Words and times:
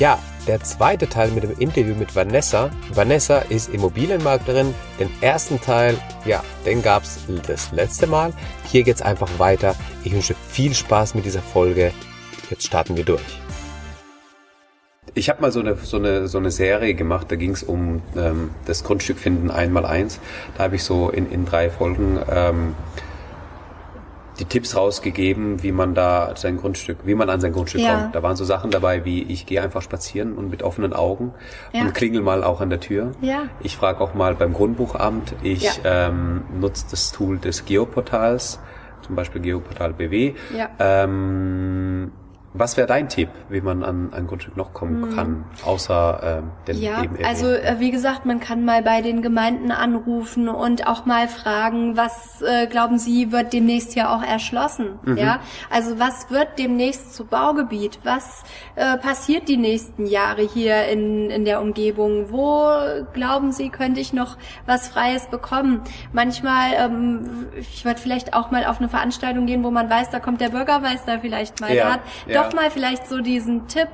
Ja, 0.00 0.18
der 0.46 0.62
zweite 0.62 1.10
Teil 1.10 1.30
mit 1.32 1.42
dem 1.42 1.58
Interview 1.58 1.94
mit 1.94 2.16
Vanessa. 2.16 2.70
Vanessa 2.94 3.40
ist 3.40 3.68
Immobilienmaklerin. 3.68 4.74
Den 4.98 5.10
ersten 5.20 5.60
Teil, 5.60 5.94
ja, 6.24 6.42
den 6.64 6.80
gab 6.80 7.02
es 7.02 7.18
das 7.46 7.70
letzte 7.72 8.06
Mal. 8.06 8.32
Hier 8.64 8.82
geht 8.82 8.96
es 8.96 9.02
einfach 9.02 9.28
weiter. 9.38 9.74
Ich 10.02 10.14
wünsche 10.14 10.34
viel 10.48 10.72
Spaß 10.72 11.14
mit 11.16 11.26
dieser 11.26 11.42
Folge. 11.42 11.92
Jetzt 12.48 12.64
starten 12.66 12.96
wir 12.96 13.04
durch. 13.04 13.20
Ich 15.12 15.28
habe 15.28 15.42
mal 15.42 15.52
so 15.52 15.60
eine, 15.60 15.74
so, 15.76 15.98
eine, 15.98 16.28
so 16.28 16.38
eine 16.38 16.50
Serie 16.50 16.94
gemacht, 16.94 17.26
da 17.30 17.36
ging 17.36 17.50
es 17.50 17.62
um 17.62 18.00
ähm, 18.16 18.52
das 18.64 18.84
Grundstück 18.84 19.18
finden 19.18 19.50
einmal 19.50 19.84
eins. 19.84 20.18
Da 20.56 20.62
habe 20.62 20.76
ich 20.76 20.84
so 20.84 21.10
in, 21.10 21.30
in 21.30 21.44
drei 21.44 21.68
Folgen 21.68 22.18
ähm, 22.30 22.74
die 24.40 24.46
Tipps 24.46 24.74
rausgegeben, 24.74 25.62
wie 25.62 25.70
man 25.70 25.94
da 25.94 26.34
sein 26.34 26.56
Grundstück, 26.56 26.98
wie 27.04 27.14
man 27.14 27.28
an 27.28 27.40
sein 27.40 27.52
Grundstück 27.52 27.82
ja. 27.82 28.00
kommt. 28.00 28.14
Da 28.14 28.22
waren 28.22 28.36
so 28.36 28.44
Sachen 28.44 28.70
dabei 28.70 29.04
wie 29.04 29.22
ich 29.22 29.46
gehe 29.46 29.62
einfach 29.62 29.82
spazieren 29.82 30.32
und 30.32 30.50
mit 30.50 30.62
offenen 30.62 30.92
Augen 30.92 31.34
ja. 31.72 31.82
und 31.82 31.94
klingel 31.94 32.22
mal 32.22 32.42
auch 32.42 32.60
an 32.60 32.70
der 32.70 32.80
Tür. 32.80 33.12
Ja. 33.20 33.44
Ich 33.60 33.76
frage 33.76 34.00
auch 34.00 34.14
mal 34.14 34.34
beim 34.34 34.54
Grundbuchamt. 34.54 35.34
Ich 35.42 35.68
ähm, 35.84 36.42
nutze 36.58 36.86
das 36.90 37.12
Tool 37.12 37.38
des 37.38 37.66
Geoportals, 37.66 38.58
zum 39.02 39.14
Beispiel 39.14 39.42
Geoportal 39.42 39.92
BW. 39.92 40.34
Ja. 40.56 40.70
Ähm, 40.78 42.12
was 42.52 42.76
wäre 42.76 42.88
dein 42.88 43.08
Tipp, 43.08 43.28
wie 43.48 43.60
man 43.60 43.84
an 43.84 44.12
ein 44.12 44.26
Grundstück 44.26 44.56
noch 44.56 44.74
kommen 44.74 45.10
hm. 45.10 45.16
kann, 45.16 45.44
außer 45.64 46.42
äh, 46.42 46.66
den 46.66 46.82
ja, 46.82 47.04
eben 47.04 47.16
Also 47.24 47.46
äh, 47.46 47.76
wie 47.78 47.92
gesagt, 47.92 48.26
man 48.26 48.40
kann 48.40 48.64
mal 48.64 48.82
bei 48.82 49.02
den 49.02 49.22
Gemeinden 49.22 49.70
anrufen 49.70 50.48
und 50.48 50.84
auch 50.88 51.06
mal 51.06 51.28
fragen, 51.28 51.96
was 51.96 52.42
äh, 52.42 52.66
glauben 52.66 52.98
Sie 52.98 53.30
wird 53.30 53.52
demnächst 53.52 53.92
hier 53.92 54.10
auch 54.10 54.22
erschlossen? 54.22 54.98
Mhm. 55.04 55.16
Ja, 55.16 55.40
also 55.70 56.00
was 56.00 56.30
wird 56.30 56.58
demnächst 56.58 57.14
zu 57.14 57.24
Baugebiet? 57.24 58.00
Was 58.02 58.42
äh, 58.74 58.96
passiert 58.98 59.48
die 59.48 59.56
nächsten 59.56 60.06
Jahre 60.06 60.42
hier 60.42 60.86
in 60.88 61.30
in 61.30 61.44
der 61.44 61.60
Umgebung? 61.60 62.32
Wo 62.32 62.66
glauben 63.12 63.52
Sie 63.52 63.68
könnte 63.68 64.00
ich 64.00 64.12
noch 64.12 64.36
was 64.66 64.88
Freies 64.88 65.28
bekommen? 65.28 65.82
Manchmal, 66.12 66.72
ähm, 66.76 67.46
ich 67.60 67.84
würde 67.84 68.00
vielleicht 68.00 68.34
auch 68.34 68.50
mal 68.50 68.64
auf 68.64 68.80
eine 68.80 68.88
Veranstaltung 68.88 69.46
gehen, 69.46 69.62
wo 69.62 69.70
man 69.70 69.88
weiß, 69.88 70.10
da 70.10 70.18
kommt 70.18 70.40
der 70.40 70.48
Bürgermeister 70.48 71.20
vielleicht 71.20 71.60
mal. 71.60 71.72
Ja, 71.72 71.92
hat, 71.92 72.00
ja 72.26 72.39
doch 72.42 72.52
mal 72.54 72.70
vielleicht 72.70 73.06
so 73.06 73.20
diesen 73.20 73.68
Tipp, 73.68 73.88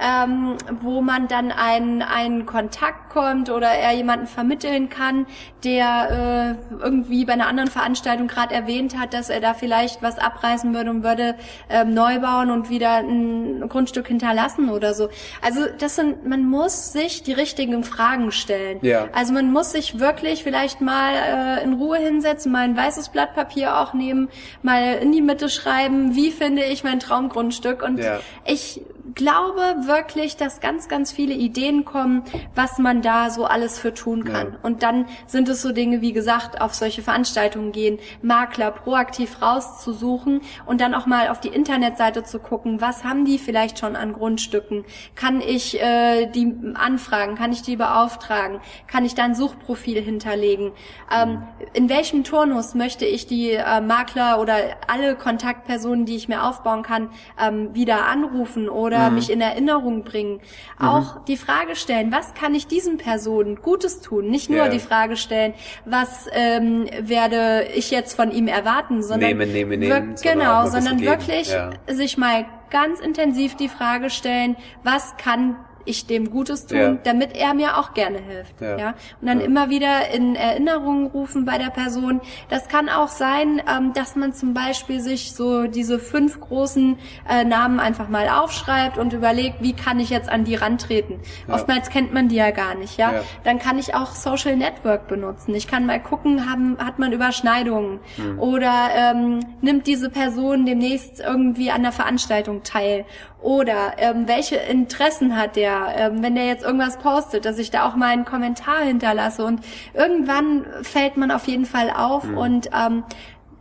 ähm, 0.00 0.56
wo 0.80 1.02
man 1.02 1.28
dann 1.28 1.52
einen, 1.52 2.02
einen 2.02 2.46
Kontakt 2.46 3.10
kommt 3.10 3.50
oder 3.50 3.68
er 3.68 3.92
jemanden 3.92 4.26
vermitteln 4.26 4.88
kann, 4.88 5.26
der 5.62 6.56
äh, 6.80 6.82
irgendwie 6.82 7.24
bei 7.24 7.34
einer 7.34 7.46
anderen 7.46 7.70
Veranstaltung 7.70 8.26
gerade 8.26 8.54
erwähnt 8.54 8.98
hat, 8.98 9.12
dass 9.12 9.28
er 9.28 9.40
da 9.40 9.52
vielleicht 9.52 10.02
was 10.02 10.18
abreißen 10.18 10.72
würde 10.72 10.90
und 10.90 11.02
würde 11.02 11.34
ähm, 11.68 11.92
neu 11.92 12.18
bauen 12.20 12.50
und 12.50 12.70
wieder 12.70 12.96
ein 12.96 13.68
Grundstück 13.68 14.08
hinterlassen 14.08 14.70
oder 14.70 14.94
so. 14.94 15.10
Also 15.42 15.60
das 15.78 15.96
sind, 15.96 16.26
man 16.26 16.44
muss 16.44 16.92
sich 16.92 17.22
die 17.22 17.32
richtigen 17.32 17.84
Fragen 17.84 18.32
stellen. 18.32 18.78
Ja. 18.82 19.08
Also 19.12 19.34
man 19.34 19.52
muss 19.52 19.72
sich 19.72 19.98
wirklich 19.98 20.42
vielleicht 20.42 20.80
mal 20.80 21.12
äh, 21.14 21.64
in 21.64 21.74
Ruhe 21.74 21.98
hinsetzen, 21.98 22.52
mal 22.52 22.64
ein 22.64 22.76
weißes 22.76 23.10
Blatt 23.10 23.34
Papier 23.34 23.78
auch 23.78 23.92
nehmen, 23.92 24.28
mal 24.62 24.94
in 24.94 25.12
die 25.12 25.22
Mitte 25.22 25.50
schreiben, 25.50 26.14
wie 26.14 26.30
finde 26.30 26.64
ich 26.64 26.84
mein 26.84 27.00
Traumgrundstück 27.00 27.82
und 27.82 27.98
ja. 27.98 28.20
ich 28.46 28.80
glaube 29.14 29.86
wirklich, 29.86 30.36
dass 30.36 30.60
ganz, 30.60 30.88
ganz 30.88 31.12
viele 31.12 31.34
Ideen 31.34 31.84
kommen, 31.84 32.22
was 32.54 32.78
man 32.78 33.02
da 33.02 33.30
so 33.30 33.44
alles 33.44 33.78
für 33.78 33.94
tun 33.94 34.24
kann. 34.24 34.52
Ja. 34.52 34.58
Und 34.62 34.82
dann 34.82 35.06
sind 35.26 35.48
es 35.48 35.62
so 35.62 35.72
Dinge, 35.72 36.00
wie 36.00 36.12
gesagt, 36.12 36.60
auf 36.60 36.74
solche 36.74 37.02
Veranstaltungen 37.02 37.72
gehen, 37.72 37.98
Makler 38.22 38.70
proaktiv 38.70 39.42
rauszusuchen 39.42 40.42
und 40.66 40.80
dann 40.80 40.94
auch 40.94 41.06
mal 41.06 41.28
auf 41.28 41.40
die 41.40 41.48
Internetseite 41.48 42.24
zu 42.24 42.38
gucken, 42.38 42.80
was 42.80 43.04
haben 43.04 43.24
die 43.24 43.38
vielleicht 43.38 43.78
schon 43.78 43.96
an 43.96 44.12
Grundstücken? 44.12 44.84
Kann 45.14 45.40
ich 45.40 45.80
äh, 45.80 46.26
die 46.26 46.54
anfragen? 46.74 47.34
Kann 47.34 47.52
ich 47.52 47.62
die 47.62 47.76
beauftragen? 47.76 48.60
Kann 48.86 49.04
ich 49.04 49.14
da 49.14 49.24
ein 49.24 49.34
Suchprofil 49.34 50.00
hinterlegen? 50.00 50.72
Ähm, 51.14 51.30
mhm. 51.30 51.42
in 51.72 51.88
welchem 51.88 52.24
Turnus 52.24 52.74
möchte 52.74 53.04
ich 53.04 53.26
die 53.26 53.52
äh, 53.52 53.80
Makler 53.80 54.40
oder 54.40 54.54
alle 54.86 55.16
Kontaktpersonen, 55.16 56.06
die 56.06 56.16
ich 56.16 56.28
mir 56.28 56.44
aufbauen 56.44 56.82
kann, 56.82 57.10
ähm, 57.40 57.74
wieder 57.74 58.06
anrufen 58.06 58.68
oder 58.68 58.99
oder 59.00 59.10
mhm. 59.10 59.16
mich 59.16 59.30
in 59.30 59.40
Erinnerung 59.40 60.04
bringen. 60.04 60.40
Mhm. 60.78 60.86
Auch 60.86 61.24
die 61.24 61.36
Frage 61.36 61.76
stellen, 61.76 62.12
was 62.12 62.34
kann 62.34 62.54
ich 62.54 62.66
diesen 62.66 62.98
Personen 62.98 63.56
Gutes 63.56 64.00
tun? 64.00 64.30
Nicht 64.30 64.50
nur 64.50 64.58
ja. 64.58 64.68
die 64.68 64.78
Frage 64.78 65.16
stellen, 65.16 65.54
was 65.84 66.26
ähm, 66.32 66.88
werde 67.00 67.68
ich 67.74 67.90
jetzt 67.90 68.14
von 68.14 68.30
ihm 68.30 68.48
erwarten, 68.48 69.02
sondern 69.02 69.30
nehmen, 69.30 69.52
nehmen, 69.52 69.80
nehmen, 69.80 70.14
genau, 70.22 70.66
sondern 70.66 71.00
wirklich 71.00 71.50
ja. 71.50 71.70
sich 71.88 72.18
mal 72.18 72.46
ganz 72.70 73.00
intensiv 73.00 73.56
die 73.56 73.68
Frage 73.68 74.10
stellen, 74.10 74.56
was 74.84 75.16
kann 75.16 75.56
ich 75.84 76.06
dem 76.06 76.30
Gutes 76.30 76.66
tun, 76.66 76.78
ja. 76.78 76.98
damit 77.04 77.36
er 77.36 77.54
mir 77.54 77.78
auch 77.78 77.94
gerne 77.94 78.18
hilft. 78.18 78.60
Ja. 78.60 78.78
ja? 78.78 78.88
Und 79.20 79.28
dann 79.28 79.40
ja. 79.40 79.46
immer 79.46 79.70
wieder 79.70 80.10
in 80.10 80.34
Erinnerungen 80.36 81.06
rufen 81.06 81.44
bei 81.44 81.58
der 81.58 81.70
Person. 81.70 82.20
Das 82.48 82.68
kann 82.68 82.88
auch 82.88 83.08
sein, 83.08 83.62
ähm, 83.68 83.92
dass 83.92 84.16
man 84.16 84.32
zum 84.32 84.54
Beispiel 84.54 85.00
sich 85.00 85.32
so 85.32 85.66
diese 85.66 85.98
fünf 85.98 86.40
großen 86.40 86.98
äh, 87.28 87.44
Namen 87.44 87.80
einfach 87.80 88.08
mal 88.08 88.28
aufschreibt 88.28 88.98
und 88.98 89.12
überlegt, 89.12 89.56
wie 89.60 89.72
kann 89.72 90.00
ich 90.00 90.10
jetzt 90.10 90.28
an 90.28 90.44
die 90.44 90.54
rantreten. 90.54 91.20
Oftmals 91.48 91.90
kennt 91.90 92.12
man 92.12 92.28
die 92.28 92.36
ja 92.36 92.50
gar 92.50 92.74
nicht, 92.74 92.98
ja? 92.98 93.12
Dann 93.44 93.58
kann 93.58 93.78
ich 93.78 93.94
auch 93.94 94.12
Social 94.14 94.56
Network 94.56 95.08
benutzen. 95.08 95.54
Ich 95.54 95.66
kann 95.66 95.86
mal 95.86 96.00
gucken, 96.00 96.50
haben, 96.50 96.76
hat 96.78 96.98
man 96.98 97.12
Überschneidungen 97.12 98.00
mhm. 98.16 98.38
oder 98.38 98.88
ähm, 98.94 99.40
nimmt 99.60 99.86
diese 99.86 100.10
Person 100.10 100.66
demnächst 100.66 101.20
irgendwie 101.20 101.70
an 101.70 101.82
der 101.82 101.92
Veranstaltung 101.92 102.62
teil 102.62 103.04
oder 103.42 103.94
ähm, 103.98 104.28
welche 104.28 104.56
Interessen 104.56 105.36
hat 105.36 105.56
der, 105.56 105.94
ähm, 105.96 106.22
wenn 106.22 106.34
der 106.34 106.46
jetzt 106.46 106.64
irgendwas 106.64 106.98
postet, 106.98 107.44
dass 107.44 107.58
ich 107.58 107.70
da 107.70 107.88
auch 107.88 107.96
mal 107.96 108.08
einen 108.08 108.24
Kommentar 108.24 108.80
hinterlasse. 108.80 109.44
Und 109.44 109.60
irgendwann 109.94 110.66
fällt 110.82 111.16
man 111.16 111.30
auf 111.30 111.46
jeden 111.46 111.64
Fall 111.64 111.90
auf 111.90 112.24
mhm. 112.24 112.38
und 112.38 112.70
ähm, 112.74 113.04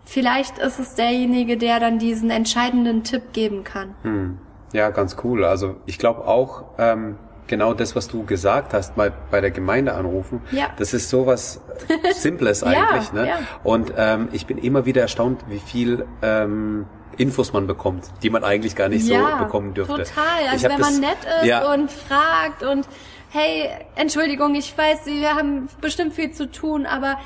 vielleicht 0.06 0.57
ist 0.57 0.79
es 0.79 0.95
derjenige, 0.95 1.57
der 1.57 1.79
dann 1.79 2.00
diesen 2.00 2.29
entscheidenden 2.29 3.03
Tipp 3.03 3.34
geben 3.34 3.63
kann. 3.63 3.95
Mhm. 4.03 4.38
Ja, 4.73 4.90
ganz 4.90 5.16
cool. 5.23 5.45
Also 5.45 5.78
ich 5.85 5.97
glaube 5.97 6.28
auch, 6.28 6.66
ähm, 6.78 7.17
genau 7.47 7.73
das, 7.73 7.96
was 7.96 8.07
du 8.07 8.23
gesagt 8.25 8.73
hast, 8.73 8.96
mal 8.96 9.11
bei 9.31 9.41
der 9.41 9.51
Gemeinde 9.51 9.94
anrufen, 9.94 10.41
ja. 10.51 10.67
das 10.78 10.94
ist 10.94 11.09
sowas 11.09 11.61
Simples 12.13 12.63
eigentlich. 12.63 13.07
ja, 13.07 13.13
ne? 13.13 13.28
Ja. 13.28 13.35
Und 13.63 13.94
ähm, 13.97 14.29
ich 14.31 14.46
bin 14.46 14.57
immer 14.57 14.85
wieder 14.85 15.01
erstaunt, 15.01 15.44
wie 15.50 15.59
viel 15.59 16.06
ähm, 16.22 16.85
Infos 17.19 17.53
man 17.53 17.68
bekommt, 17.68 18.06
die 18.24 18.30
man 18.30 18.44
eigentlich 18.44 18.75
gar 18.75 18.90
nicht 18.90 19.06
ja, 19.07 19.38
so 19.38 19.44
bekommen 19.44 19.74
dürfte. 19.74 20.03
Total, 20.03 20.47
also 20.50 20.69
wenn 20.69 20.80
man 20.80 21.00
nett 21.00 21.18
ist 21.41 21.47
ja. 21.47 21.72
und 21.74 21.91
fragt 21.91 22.63
und 22.63 22.88
hey, 23.30 23.69
Entschuldigung, 23.96 24.56
ich 24.56 24.75
weiß, 24.75 25.06
wir 25.06 25.35
haben 25.35 25.68
bestimmt 25.81 26.13
viel 26.13 26.31
zu 26.31 26.50
tun, 26.50 26.85
aber 26.85 27.18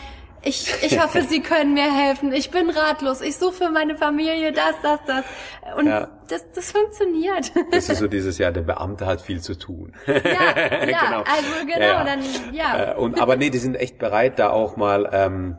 ich, 0.41 0.73
ich 0.81 0.99
hoffe, 0.99 1.21
Sie 1.29 1.41
können 1.41 1.73
mir 1.73 1.93
helfen. 1.93 2.33
Ich 2.33 2.51
bin 2.51 2.69
ratlos. 2.69 3.21
Ich 3.21 3.37
suche 3.37 3.53
für 3.53 3.69
meine 3.69 3.95
Familie 3.95 4.51
das, 4.51 4.73
das, 4.81 4.99
das. 5.07 5.25
Und 5.77 5.87
ja. 5.87 6.09
das, 6.27 6.43
das 6.53 6.71
funktioniert. 6.71 7.51
Das 7.71 7.89
ist 7.89 7.99
so 7.99 8.07
dieses 8.09 8.37
Jahr, 8.37 8.51
der 8.51 8.61
Beamte 8.61 9.05
hat 9.05 9.21
viel 9.21 9.41
zu 9.41 9.57
tun. 9.57 9.93
Ja, 10.05 10.13
ja 10.15 10.85
genau. 10.85 11.19
also 11.19 11.65
genau, 11.65 11.79
ja, 11.79 12.03
dann 12.03 12.19
ja. 12.51 12.91
Äh, 12.91 12.95
und 12.95 13.21
aber 13.21 13.37
nee, 13.37 13.49
die 13.49 13.59
sind 13.59 13.75
echt 13.75 13.99
bereit, 13.99 14.39
da 14.39 14.49
auch 14.49 14.75
mal 14.75 15.09
ähm, 15.13 15.57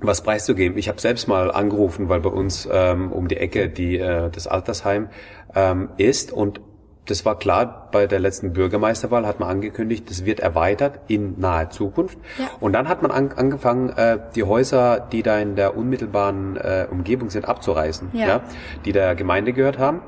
was 0.00 0.22
preiszugeben. 0.22 0.78
Ich 0.78 0.88
habe 0.88 1.00
selbst 1.00 1.28
mal 1.28 1.50
angerufen, 1.50 2.08
weil 2.08 2.20
bei 2.20 2.30
uns 2.30 2.68
ähm, 2.70 3.12
um 3.12 3.28
die 3.28 3.36
Ecke 3.36 3.68
die 3.68 3.98
äh, 3.98 4.30
das 4.30 4.46
Altersheim 4.46 5.08
ähm, 5.54 5.90
ist 5.96 6.32
und 6.32 6.60
das 7.06 7.24
war 7.24 7.36
klar, 7.36 7.88
bei 7.90 8.06
der 8.06 8.20
letzten 8.20 8.52
Bürgermeisterwahl 8.52 9.26
hat 9.26 9.40
man 9.40 9.48
angekündigt, 9.48 10.08
das 10.08 10.24
wird 10.24 10.38
erweitert 10.38 11.00
in 11.08 11.38
naher 11.40 11.70
Zukunft. 11.70 12.16
Ja. 12.38 12.48
Und 12.60 12.74
dann 12.74 12.88
hat 12.88 13.02
man 13.02 13.10
an, 13.10 13.32
angefangen, 13.32 13.90
äh, 13.90 14.18
die 14.36 14.44
Häuser, 14.44 15.00
die 15.00 15.24
da 15.24 15.38
in 15.38 15.56
der 15.56 15.76
unmittelbaren 15.76 16.56
äh, 16.56 16.86
Umgebung 16.88 17.30
sind, 17.30 17.48
abzureißen, 17.48 18.10
ja. 18.12 18.26
ja. 18.26 18.40
die 18.84 18.92
der 18.92 19.16
Gemeinde 19.16 19.52
gehört 19.52 19.78
haben. 19.78 20.00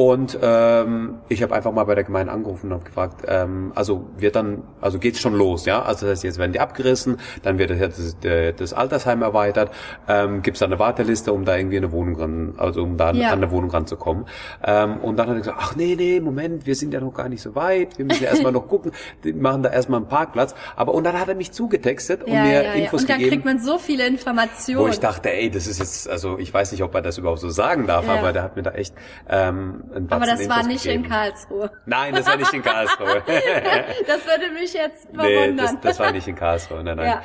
Und 0.00 0.38
ähm, 0.40 1.18
ich 1.28 1.42
habe 1.42 1.54
einfach 1.54 1.72
mal 1.72 1.84
bei 1.84 1.94
der 1.94 2.04
Gemeinde 2.04 2.32
angerufen 2.32 2.68
und 2.68 2.72
habe 2.72 2.84
gefragt, 2.84 3.20
ähm, 3.28 3.70
also 3.74 4.08
wird 4.16 4.34
dann, 4.34 4.62
also 4.80 4.98
geht's 4.98 5.20
schon 5.20 5.34
los, 5.34 5.66
ja? 5.66 5.82
Also 5.82 6.06
das 6.06 6.12
heißt, 6.12 6.24
jetzt 6.24 6.38
werden 6.38 6.52
die 6.52 6.60
abgerissen, 6.60 7.18
dann 7.42 7.58
wird 7.58 7.68
das, 7.68 8.16
das, 8.22 8.54
das 8.56 8.72
Altersheim 8.72 9.20
erweitert, 9.20 9.70
ähm, 10.08 10.40
gibt 10.40 10.54
es 10.54 10.60
da 10.60 10.64
eine 10.64 10.78
Warteliste, 10.78 11.34
um 11.34 11.44
da 11.44 11.54
irgendwie 11.54 11.76
eine 11.76 11.92
Wohnung 11.92 12.16
ran, 12.16 12.54
also 12.56 12.82
um 12.82 12.96
da 12.96 13.12
ja. 13.12 13.28
an 13.28 13.42
eine 13.42 13.50
Wohnung 13.50 13.70
ranzukommen. 13.72 14.24
Ähm, 14.64 15.00
und 15.00 15.18
dann 15.18 15.28
hat 15.28 15.34
er 15.34 15.40
gesagt, 15.40 15.58
ach 15.60 15.76
nee, 15.76 15.96
nee, 15.98 16.18
Moment, 16.18 16.64
wir 16.64 16.76
sind 16.76 16.94
ja 16.94 17.00
noch 17.00 17.12
gar 17.12 17.28
nicht 17.28 17.42
so 17.42 17.54
weit, 17.54 17.98
wir 17.98 18.06
müssen 18.06 18.24
ja 18.24 18.30
erstmal 18.30 18.52
noch 18.52 18.68
gucken, 18.68 18.92
die 19.22 19.34
machen 19.34 19.62
da 19.62 19.68
erstmal 19.68 20.00
einen 20.00 20.08
Parkplatz. 20.08 20.54
Aber 20.76 20.94
und 20.94 21.04
dann 21.04 21.20
hat 21.20 21.28
er 21.28 21.34
mich 21.34 21.52
zugetextet 21.52 22.24
und 22.24 22.32
ja, 22.32 22.42
mir 22.42 22.62
ja, 22.62 22.72
Infos 22.72 23.02
gegeben. 23.02 23.16
Und 23.16 23.20
dann 23.20 23.28
kriegt 23.28 23.44
man 23.44 23.58
so 23.58 23.76
viele 23.76 24.06
Informationen. 24.06 24.80
Wo 24.80 24.88
ich 24.88 25.00
dachte, 25.00 25.30
ey, 25.30 25.50
das 25.50 25.66
ist 25.66 25.78
jetzt, 25.78 26.08
also 26.08 26.38
ich 26.38 26.54
weiß 26.54 26.72
nicht, 26.72 26.82
ob 26.82 26.94
er 26.94 27.02
das 27.02 27.18
überhaupt 27.18 27.40
so 27.40 27.50
sagen 27.50 27.86
darf, 27.86 28.08
aber 28.08 28.32
der 28.32 28.42
hat 28.44 28.56
mir 28.56 28.62
da 28.62 28.70
echt 28.70 28.94
ähm, 29.28 29.89
aber 30.10 30.26
das 30.26 30.48
war 30.48 30.62
nicht 30.66 30.84
gegeben. 30.84 31.04
in 31.04 31.10
Karlsruhe. 31.10 31.70
Nein, 31.86 32.14
das 32.14 32.26
war 32.26 32.36
nicht 32.36 32.52
in 32.52 32.62
Karlsruhe. 32.62 33.22
das 34.06 34.26
würde 34.26 34.52
mich 34.52 34.72
jetzt 34.72 35.08
verwundern. 35.12 35.56
Nee, 35.56 35.62
das, 35.62 35.80
das 35.80 35.98
war 35.98 36.12
nicht 36.12 36.28
in 36.28 36.36
Karlsruhe. 36.36 36.82
Nein, 36.82 36.96
nein. 36.96 37.06
Ja. 37.06 37.22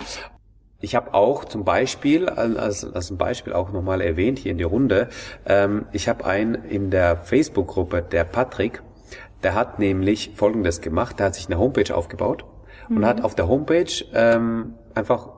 Ich 0.82 0.96
habe 0.96 1.14
auch 1.14 1.46
zum 1.46 1.64
Beispiel, 1.64 2.30
als, 2.30 2.84
als 2.84 3.10
ein 3.10 3.18
Beispiel 3.18 3.54
auch 3.54 3.72
nochmal 3.72 4.02
erwähnt 4.02 4.40
hier 4.40 4.52
in 4.52 4.58
die 4.58 4.66
Runde, 4.66 5.10
ähm, 5.46 5.86
ich 5.94 6.10
habe 6.10 6.26
einen 6.26 6.56
in 6.56 6.92
der 6.92 7.18
Facebook-Gruppe, 7.18 8.02
der 8.02 8.24
Patrick, 8.24 8.82
Der 9.44 9.54
hat 9.54 9.80
nämlich 9.80 10.32
Folgendes 10.36 10.82
gemacht. 10.82 11.20
Der 11.20 11.28
hat 11.28 11.36
sich 11.36 11.46
eine 11.48 11.58
Homepage 11.58 11.96
aufgebaut 11.96 12.46
und 12.90 13.06
hat 13.06 13.22
auf 13.24 13.36
der 13.36 13.48
Homepage 13.48 14.06
ähm, 14.14 14.76
einfach 14.94 15.30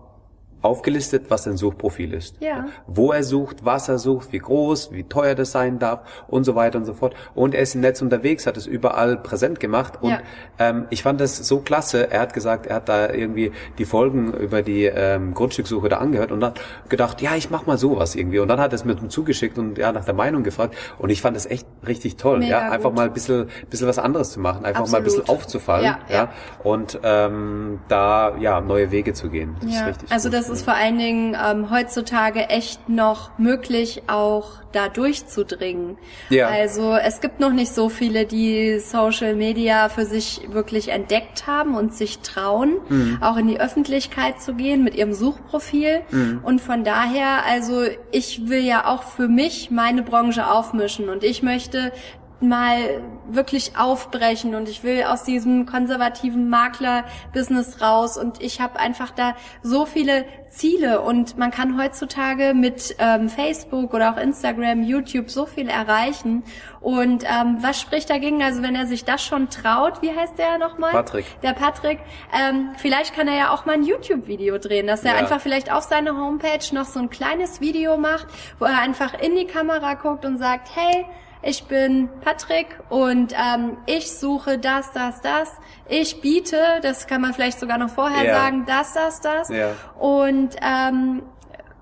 aufgelistet, 0.61 1.25
was 1.29 1.43
sein 1.43 1.55
Suchprofil 1.57 2.13
ist. 2.13 2.35
Ja. 2.41 2.65
Wo 2.87 3.11
er 3.11 3.23
sucht, 3.23 3.63
was 3.63 3.89
er 3.89 3.99
sucht, 3.99 4.31
wie 4.31 4.39
groß, 4.39 4.91
wie 4.91 5.03
teuer 5.03 5.35
das 5.35 5.51
sein 5.51 5.79
darf 5.79 6.01
und 6.27 6.43
so 6.43 6.55
weiter 6.55 6.77
und 6.79 6.85
so 6.85 6.93
fort. 6.93 7.15
Und 7.35 7.53
er 7.53 7.61
ist 7.61 7.75
im 7.75 7.81
Netz 7.81 8.01
unterwegs, 8.01 8.47
hat 8.47 8.57
es 8.57 8.65
überall 8.67 9.17
präsent 9.17 9.59
gemacht. 9.59 9.99
Und 10.01 10.11
Ja. 10.11 10.19
ähm, 10.59 10.85
ich 10.89 11.03
fand 11.03 11.21
das 11.21 11.37
so 11.37 11.59
klasse. 11.59 12.09
Er 12.11 12.21
hat 12.21 12.33
gesagt, 12.33 12.65
er 12.65 12.77
hat 12.77 12.89
da 12.89 13.09
irgendwie 13.09 13.51
die 13.77 13.85
Folgen 13.85 14.33
über 14.33 14.61
die 14.61 14.85
ähm, 14.85 15.33
Grundstückssuche 15.33 15.89
da 15.89 15.97
angehört 15.97 16.31
und 16.31 16.43
hat 16.43 16.59
gedacht, 16.89 17.21
ja, 17.21 17.35
ich 17.35 17.49
mach 17.49 17.65
mal 17.65 17.77
sowas 17.77 18.15
irgendwie. 18.15 18.39
Und 18.39 18.47
dann 18.47 18.59
hat 18.59 18.71
er 18.73 18.75
es 18.75 18.83
ihm 18.85 19.09
zugeschickt 19.09 19.57
und 19.57 19.77
ja 19.77 19.91
nach 19.91 20.05
der 20.05 20.13
Meinung 20.15 20.43
gefragt. 20.43 20.75
Und 20.97 21.09
ich 21.11 21.21
fand 21.21 21.35
das 21.35 21.45
echt 21.45 21.67
richtig 21.87 22.17
toll. 22.17 22.39
Mega 22.39 22.59
ja, 22.65 22.71
einfach 22.71 22.89
gut. 22.89 22.97
mal 22.97 23.05
ein 23.07 23.13
bisschen, 23.13 23.47
bisschen 23.69 23.87
was 23.87 23.99
anderes 23.99 24.31
zu 24.31 24.39
machen, 24.39 24.65
einfach 24.65 24.87
mal 24.89 24.97
ein 24.97 25.03
bisschen 25.03 25.21
Absolut. 25.21 25.39
aufzufallen. 25.41 25.85
Ja, 25.85 25.99
Ja, 26.09 26.15
ja. 26.15 26.29
Und 26.63 26.99
ähm, 27.03 27.79
da 27.87 28.35
ja 28.39 28.59
neue 28.61 28.91
Wege 28.91 29.13
zu 29.13 29.29
gehen. 29.29 29.55
Das 29.61 29.71
Ja, 29.73 29.79
ist 29.81 29.87
richtig 29.87 30.11
also 30.11 30.29
gut. 30.29 30.37
das 30.39 30.46
ist 30.49 30.63
vor 30.63 30.73
allen 30.73 30.97
Dingen 30.97 31.35
ähm, 31.41 31.69
heutzutage 31.71 32.49
echt 32.49 32.89
noch 32.89 33.37
möglich, 33.37 34.03
auch 34.07 34.51
da 34.73 34.89
durchzudringen. 34.89 35.97
Ja. 36.29 36.47
Also 36.49 36.93
es 36.95 37.21
gibt 37.21 37.39
noch 37.39 37.51
nicht 37.53 37.73
so 37.73 37.89
viele, 37.89 38.25
die 38.25 38.79
Social 38.79 39.33
Media 39.35 39.89
für 39.89 40.05
sich 40.05 40.41
wirklich 40.51 40.89
entdeckt 40.89 41.47
haben 41.47 41.75
und 41.75 41.93
sich 41.93 42.19
trauen, 42.19 42.77
Mhm. 42.89 43.17
auch 43.21 43.37
in 43.37 43.47
die 43.47 43.59
Öffentlichkeit 43.59 44.41
zu 44.41 44.53
gehen 44.55 44.83
mit 44.83 44.95
ihrem 44.95 45.13
Suchprofil. 45.13 46.01
Mhm. 46.11 46.41
Und 46.43 46.61
von 46.61 46.83
daher, 46.83 47.45
also 47.45 47.83
ich 48.11 48.49
will 48.49 48.63
ja 48.63 48.85
auch 48.87 49.03
für 49.03 49.27
mich 49.27 49.71
meine 49.71 50.03
Branche 50.03 50.49
aufmischen 50.49 51.09
und 51.09 51.23
ich 51.23 51.41
möchte 51.43 51.91
mal 52.39 53.01
wirklich 53.29 53.77
aufbrechen 53.77 54.55
und 54.55 54.69
ich 54.69 54.83
will 54.83 55.03
aus 55.03 55.23
diesem 55.23 55.65
konservativen 55.65 56.49
Makler-Business 56.49 57.81
raus 57.81 58.17
und 58.17 58.41
ich 58.41 58.61
habe 58.61 58.79
einfach 58.79 59.11
da 59.11 59.35
so 59.63 59.85
viele 59.85 60.25
Ziele 60.49 61.01
und 61.01 61.37
man 61.37 61.51
kann 61.51 61.77
heutzutage 61.81 62.53
mit 62.53 62.95
ähm, 62.99 63.27
Facebook 63.29 63.93
oder 63.93 64.13
auch 64.13 64.17
Instagram, 64.17 64.83
YouTube 64.83 65.29
so 65.29 65.45
viel 65.45 65.67
erreichen 65.67 66.43
und 66.79 67.23
ähm, 67.25 67.57
was 67.61 67.81
spricht 67.81 68.09
dagegen? 68.09 68.41
Also 68.41 68.61
wenn 68.61 68.75
er 68.75 68.85
sich 68.87 69.03
das 69.03 69.23
schon 69.23 69.49
traut, 69.49 70.01
wie 70.01 70.15
heißt 70.15 70.37
der 70.37 70.57
nochmal? 70.57 70.91
Patrick. 70.91 71.25
Der 71.41 71.53
Patrick. 71.53 71.99
Ähm, 72.33 72.69
vielleicht 72.77 73.13
kann 73.13 73.27
er 73.27 73.35
ja 73.37 73.49
auch 73.53 73.65
mal 73.65 73.73
ein 73.73 73.83
YouTube-Video 73.83 74.57
drehen, 74.57 74.87
dass 74.87 75.03
er 75.03 75.13
Ja. 75.13 75.17
einfach 75.17 75.41
vielleicht 75.41 75.71
auf 75.71 75.83
seine 75.83 76.15
Homepage 76.15 76.59
noch 76.73 76.85
so 76.85 76.99
ein 76.99 77.09
kleines 77.09 77.59
Video 77.61 77.97
macht, 77.97 78.27
wo 78.59 78.65
er 78.65 78.79
einfach 78.79 79.13
in 79.19 79.35
die 79.35 79.45
Kamera 79.45 79.95
guckt 79.95 80.23
und 80.23 80.37
sagt, 80.37 80.69
hey, 80.75 81.05
ich 81.47 81.63
bin 81.63 82.09
Patrick 82.21 82.67
und 82.89 83.33
ähm, 83.33 83.77
ich 83.85 84.11
suche 84.11 84.57
das, 84.57 84.91
das, 84.91 85.21
das. 85.21 85.49
Ich 85.87 86.19
biete, 86.21 86.57
das 86.81 87.07
kann 87.07 87.21
man 87.21 87.33
vielleicht 87.33 87.59
sogar 87.59 87.77
noch 87.77 87.89
vorher 87.89 88.25
Ja. 88.25 88.33
sagen, 88.35 88.65
das, 88.67 88.93
das, 88.93 89.21
das. 89.21 89.47
Ja. 89.49 89.69
Und 89.97 90.55
ähm, 90.61 91.23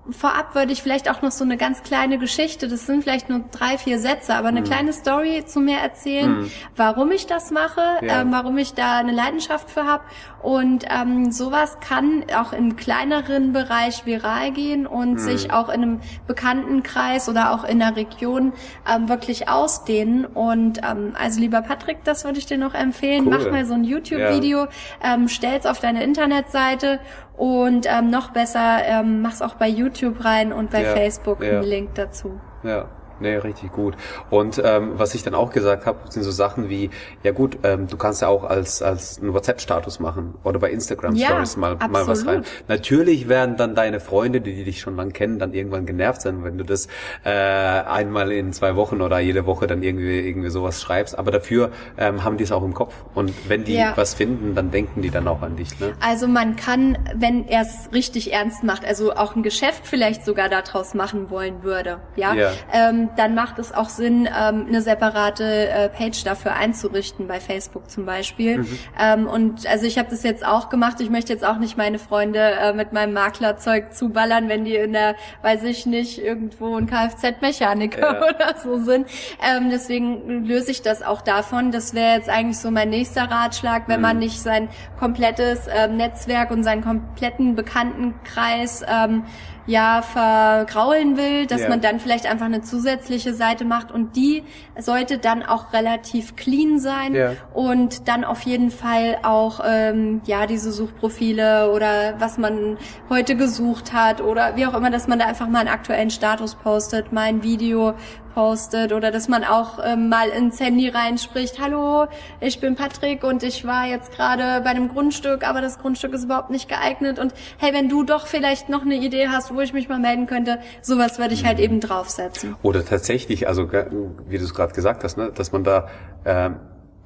vorab 0.08 0.54
würde 0.54 0.72
ich 0.72 0.82
vielleicht 0.84 1.10
auch 1.10 1.20
noch 1.20 1.32
so 1.32 1.42
eine 1.42 1.56
ganz 1.56 1.82
kleine 1.82 2.18
Geschichte, 2.18 2.68
das 2.68 2.86
sind 2.86 3.02
vielleicht 3.02 3.28
nur 3.28 3.40
drei, 3.50 3.76
vier 3.76 3.98
Sätze, 3.98 4.36
aber 4.36 4.46
eine 4.48 4.62
kleine 4.62 4.92
Story 4.92 5.44
zu 5.46 5.58
mir 5.58 5.78
erzählen, 5.78 6.48
warum 6.76 7.10
ich 7.10 7.26
das 7.26 7.50
mache, 7.50 7.80
Ja. 8.02 8.20
ähm, 8.20 8.30
warum 8.30 8.56
ich 8.58 8.74
da 8.74 8.98
eine 8.98 9.10
Leidenschaft 9.10 9.68
für 9.68 9.84
habe. 9.84 10.04
Und 10.46 10.84
ähm, 10.88 11.32
sowas 11.32 11.78
kann 11.80 12.22
auch 12.38 12.52
im 12.52 12.76
kleineren 12.76 13.52
Bereich 13.52 14.06
viral 14.06 14.52
gehen 14.52 14.86
und 14.86 15.14
Mhm. 15.14 15.18
sich 15.18 15.52
auch 15.52 15.68
in 15.68 15.82
einem 15.82 16.00
Bekanntenkreis 16.28 17.28
oder 17.28 17.50
auch 17.52 17.64
in 17.64 17.80
der 17.80 17.96
Region 17.96 18.52
ähm, 18.88 19.08
wirklich 19.08 19.48
ausdehnen. 19.48 20.24
Und 20.24 20.78
ähm, 20.88 21.14
also 21.20 21.40
lieber 21.40 21.62
Patrick, 21.62 22.04
das 22.04 22.24
würde 22.24 22.38
ich 22.38 22.46
dir 22.46 22.58
noch 22.58 22.74
empfehlen. 22.74 23.24
Cool. 23.26 23.38
Mach 23.44 23.50
mal 23.50 23.64
so 23.64 23.74
ein 23.74 23.82
YouTube-Video, 23.82 24.68
ähm, 25.02 25.26
stell's 25.26 25.66
auf 25.66 25.80
deine 25.80 26.04
Internetseite 26.04 27.00
und 27.36 27.86
ähm, 27.88 28.10
noch 28.10 28.30
besser, 28.30 28.84
ähm, 28.84 29.22
mach's 29.22 29.42
auch 29.42 29.54
bei 29.54 29.66
YouTube 29.68 30.24
rein 30.24 30.52
und 30.52 30.70
bei 30.70 30.84
Ja, 30.84 30.92
Facebook 30.92 31.42
ja. 31.42 31.54
einen 31.58 31.64
Link 31.64 31.96
dazu. 31.96 32.38
Ja, 32.62 32.86
nee, 33.20 33.36
richtig 33.36 33.72
gut. 33.72 33.94
Und 34.30 34.60
ähm, 34.64 34.92
was 34.96 35.14
ich 35.14 35.22
dann 35.22 35.34
auch 35.34 35.50
gesagt 35.52 35.86
habe, 35.86 35.98
sind 36.10 36.22
so 36.22 36.30
Sachen 36.30 36.68
wie, 36.68 36.90
ja 37.22 37.32
gut, 37.32 37.58
ähm, 37.62 37.86
du 37.88 37.96
kannst 37.96 38.22
ja 38.22 38.28
auch 38.28 38.44
als 38.44 38.82
als 38.82 39.18
einen 39.20 39.32
WhatsApp-Status 39.34 40.00
machen 40.00 40.34
oder 40.44 40.58
bei 40.58 40.70
Instagram 40.70 41.14
Ja, 41.14 41.28
Stories 41.28 41.56
mal 41.56 41.76
mal 41.88 42.06
was 42.06 42.26
rein. 42.26 42.44
Natürlich 42.68 43.28
werden 43.28 43.56
dann 43.56 43.74
deine 43.74 44.00
Freunde, 44.00 44.40
die, 44.40 44.54
die 44.54 44.64
dich 44.64 44.80
schon 44.80 44.96
lang 44.96 45.12
kennen, 45.12 45.38
dann 45.38 45.52
irgendwann 45.54 45.86
genervt 45.86 46.22
sein, 46.22 46.44
wenn 46.44 46.58
du 46.58 46.64
das 46.64 46.88
äh, 47.24 47.30
einmal 47.30 48.32
in 48.32 48.52
zwei 48.52 48.76
Wochen 48.76 49.00
oder 49.00 49.18
jede 49.18 49.46
Woche 49.46 49.66
dann 49.66 49.82
irgendwie 49.82 50.20
irgendwie 50.26 50.50
sowas 50.50 50.80
schreibst. 50.80 51.18
Aber 51.18 51.30
dafür 51.30 51.70
ähm, 51.98 52.24
haben 52.24 52.36
die 52.36 52.44
es 52.44 52.52
auch 52.52 52.62
im 52.64 52.74
Kopf. 52.74 52.94
Und 53.14 53.32
wenn 53.48 53.64
die 53.64 53.74
Ja. 53.74 53.92
was 53.96 54.14
finden, 54.14 54.54
dann 54.54 54.70
denken 54.70 55.02
die 55.02 55.10
dann 55.10 55.28
auch 55.28 55.42
an 55.42 55.56
dich. 55.56 55.78
Ne? 55.80 55.92
Also 56.00 56.26
man 56.28 56.56
kann, 56.56 56.98
wenn 57.14 57.46
er 57.48 57.62
es 57.62 57.90
richtig 57.92 58.32
ernst 58.32 58.64
macht, 58.64 58.84
also 58.84 59.14
auch 59.14 59.36
ein 59.36 59.42
Geschäft 59.42 59.86
vielleicht 59.86 60.24
sogar 60.24 60.48
daraus 60.48 60.94
machen 60.94 61.30
wollen 61.30 61.62
würde, 61.62 62.00
ja, 62.16 62.34
Ja. 62.34 62.52
Ähm, 62.72 63.05
dann 63.16 63.34
macht 63.34 63.58
es 63.58 63.72
auch 63.72 63.88
Sinn, 63.88 64.26
ähm, 64.26 64.66
eine 64.68 64.82
separate 64.82 65.68
äh, 65.68 65.88
Page 65.88 66.24
dafür 66.24 66.54
einzurichten, 66.54 67.26
bei 67.26 67.40
Facebook 67.40 67.90
zum 67.90 68.06
Beispiel. 68.06 68.58
Mhm. 68.58 68.78
Ähm, 69.00 69.26
und 69.26 69.66
also 69.66 69.86
ich 69.86 69.98
habe 69.98 70.10
das 70.10 70.22
jetzt 70.22 70.44
auch 70.44 70.68
gemacht. 70.68 71.00
Ich 71.00 71.10
möchte 71.10 71.32
jetzt 71.32 71.44
auch 71.44 71.58
nicht 71.58 71.76
meine 71.76 71.98
Freunde 71.98 72.38
äh, 72.38 72.72
mit 72.72 72.92
meinem 72.92 73.12
Maklerzeug 73.12 73.94
zuballern, 73.94 74.48
wenn 74.48 74.64
die 74.64 74.76
in 74.76 74.92
der, 74.92 75.16
weiß 75.42 75.64
ich 75.64 75.86
nicht, 75.86 76.18
irgendwo 76.18 76.76
ein 76.76 76.86
Kfz-Mechaniker 76.86 77.96
Ja. 77.98 78.26
oder 78.28 78.56
so 78.58 78.78
sind. 78.78 79.08
Ähm, 79.42 79.70
deswegen 79.70 80.44
löse 80.44 80.70
ich 80.70 80.82
das 80.82 81.02
auch 81.02 81.22
davon. 81.22 81.72
Das 81.72 81.94
wäre 81.94 82.16
jetzt 82.16 82.28
eigentlich 82.28 82.58
so 82.58 82.70
mein 82.70 82.90
nächster 82.90 83.30
Ratschlag, 83.30 83.88
wenn 83.88 84.00
man 84.00 84.18
nicht 84.18 84.40
sein 84.40 84.68
komplettes 84.98 85.66
ähm, 85.74 85.96
Netzwerk 85.96 86.50
und 86.50 86.62
seinen 86.62 86.82
kompletten 86.82 87.54
Bekanntenkreis 87.54 88.82
ähm, 88.88 89.24
ja 89.66 90.02
vergraulen 90.02 91.16
will, 91.16 91.46
dass 91.46 91.62
Ja. 91.62 91.68
man 91.68 91.80
dann 91.80 91.98
vielleicht 92.00 92.26
einfach 92.26 92.46
eine 92.46 92.62
zusätzliche 92.62 93.34
Seite 93.34 93.64
macht 93.64 93.90
und 93.90 94.14
die 94.16 94.44
sollte 94.78 95.18
dann 95.18 95.42
auch 95.42 95.72
relativ 95.72 96.36
clean 96.36 96.78
sein 96.78 97.14
Ja. 97.14 97.32
und 97.52 98.08
dann 98.08 98.24
auf 98.24 98.42
jeden 98.42 98.70
Fall 98.70 99.18
auch 99.22 99.60
ähm, 99.66 100.20
ja 100.24 100.46
diese 100.46 100.70
Suchprofile 100.72 101.72
oder 101.72 102.14
was 102.18 102.38
man 102.38 102.76
heute 103.10 103.36
gesucht 103.36 103.92
hat 103.92 104.20
oder 104.20 104.56
wie 104.56 104.66
auch 104.66 104.74
immer, 104.74 104.90
dass 104.90 105.08
man 105.08 105.18
da 105.18 105.26
einfach 105.26 105.48
mal 105.48 105.60
einen 105.60 105.68
aktuellen 105.68 106.10
Status 106.10 106.54
postet, 106.54 107.12
mal 107.12 107.22
ein 107.22 107.42
Video 107.42 107.94
postet 108.36 108.92
oder 108.92 109.10
dass 109.10 109.28
man 109.28 109.44
auch 109.44 109.78
ähm, 109.82 110.10
mal 110.10 110.28
ins 110.28 110.60
Handy 110.60 110.90
reinspricht, 110.90 111.58
hallo, 111.58 112.06
ich 112.38 112.60
bin 112.60 112.76
Patrick 112.76 113.24
und 113.24 113.42
ich 113.42 113.64
war 113.64 113.86
jetzt 113.86 114.12
gerade 114.12 114.62
bei 114.62 114.68
einem 114.68 114.88
Grundstück, 114.88 115.48
aber 115.48 115.62
das 115.62 115.78
Grundstück 115.78 116.12
ist 116.12 116.24
überhaupt 116.24 116.50
nicht 116.50 116.68
geeignet 116.68 117.18
und 117.18 117.32
hey, 117.56 117.72
wenn 117.72 117.88
du 117.88 118.04
doch 118.04 118.26
vielleicht 118.26 118.68
noch 118.68 118.82
eine 118.82 118.96
Idee 118.96 119.28
hast, 119.28 119.54
wo 119.54 119.60
ich 119.62 119.72
mich 119.72 119.88
mal 119.88 119.98
melden 119.98 120.26
könnte, 120.26 120.58
sowas 120.82 121.18
würde 121.18 121.32
ich 121.32 121.46
halt 121.46 121.58
eben 121.58 121.80
draufsetzen. 121.80 122.56
Oder 122.62 122.84
tatsächlich, 122.84 123.48
also 123.48 123.72
wie 123.72 124.36
du 124.36 124.44
es 124.44 124.52
gerade 124.52 124.74
gesagt 124.74 125.02
hast, 125.02 125.16
ne, 125.16 125.32
dass 125.34 125.52
man 125.52 125.64
da 125.64 125.88
ähm, 126.26 126.56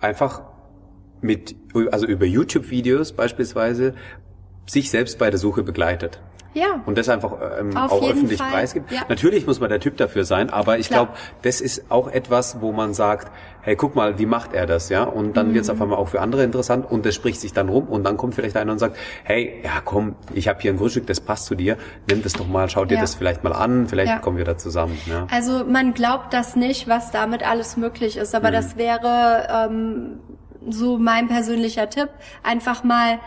einfach 0.01 0.43
mit, 1.21 1.55
also 1.93 2.07
über 2.07 2.27
YouTube-Videos 2.27 3.13
beispielsweise 3.13 3.95
sich 4.67 4.91
selbst 4.91 5.17
bei 5.21 5.31
der 5.31 5.39
Suche 5.39 5.63
begleitet. 5.63 6.21
Ja. 6.53 6.81
Und 6.85 6.99
das 6.99 7.09
einfach 7.09 7.35
ähm, 7.61 7.77
Auf 7.77 7.93
auch 7.93 8.11
öffentlich 8.11 8.39
Fall, 8.39 8.51
preisgibt. 8.51 8.91
ja. 8.91 9.03
Natürlich 9.09 9.47
muss 9.47 9.61
man 9.61 9.69
der 9.71 9.79
Typ 9.79 9.97
dafür 9.99 10.25
sein, 10.25 10.51
aber 10.51 10.79
ich 10.79 10.89
glaube, 10.89 11.13
das 11.43 11.61
ist 11.61 11.91
auch 11.91 12.09
etwas, 12.09 12.61
wo 12.61 12.73
man 12.73 12.93
sagt, 12.93 13.31
hey, 13.63 13.77
guck 13.77 13.95
mal, 13.95 14.19
wie 14.19 14.27
macht 14.27 14.53
er 14.53 14.67
das, 14.67 14.89
ja? 14.89 15.05
Und 15.05 15.37
dann 15.37 15.51
Mhm. 15.51 15.55
wird 15.55 15.65
es 15.65 15.71
auf 15.71 15.81
einmal 15.81 15.99
auch 15.99 16.09
für 16.09 16.21
andere 16.21 16.43
interessant 16.43 16.91
und 16.91 17.07
das 17.07 17.15
spricht 17.15 17.41
sich 17.41 17.53
dann 17.53 17.69
rum 17.69 17.85
und 17.89 18.03
dann 18.05 18.17
kommt 18.17 18.35
vielleicht 18.35 18.57
einer 18.57 18.73
und 18.73 18.79
sagt, 18.79 18.97
hey, 19.23 19.61
ja 19.63 19.81
komm, 19.85 20.17
ich 20.35 20.49
habe 20.49 20.61
hier 20.61 20.73
ein 20.73 20.77
Grundstück, 20.77 21.07
das 21.07 21.21
passt 21.21 21.45
zu 21.47 21.55
dir, 21.55 21.77
nimm 22.11 22.23
das 22.23 22.33
doch 22.33 22.49
mal, 22.49 22.69
schau 22.69 22.85
dir 22.85 22.97
Ja. 22.97 23.01
das 23.03 23.15
vielleicht 23.15 23.45
mal 23.45 23.53
an, 23.53 23.87
vielleicht 23.87 24.11
Ja. 24.13 24.19
kommen 24.19 24.37
wir 24.39 24.45
da 24.45 24.57
zusammen. 24.59 24.99
Ja. 25.07 25.27
Also 25.31 25.65
man 25.65 25.95
glaubt 25.95 26.33
das 26.35 26.57
nicht, 26.57 26.89
was 26.89 27.11
damit 27.13 27.49
alles 27.49 27.77
möglich 27.77 28.17
ist, 28.17 28.33
Mhm. 28.33 28.37
aber 28.39 28.51
das 28.51 28.77
wäre 28.77 29.47
ähm, 29.71 30.19
so 30.69 30.99
mein 30.99 31.29
persönlicher 31.29 31.89
Tipp, 31.91 32.09
einfach 32.43 32.83
mal 32.85 33.19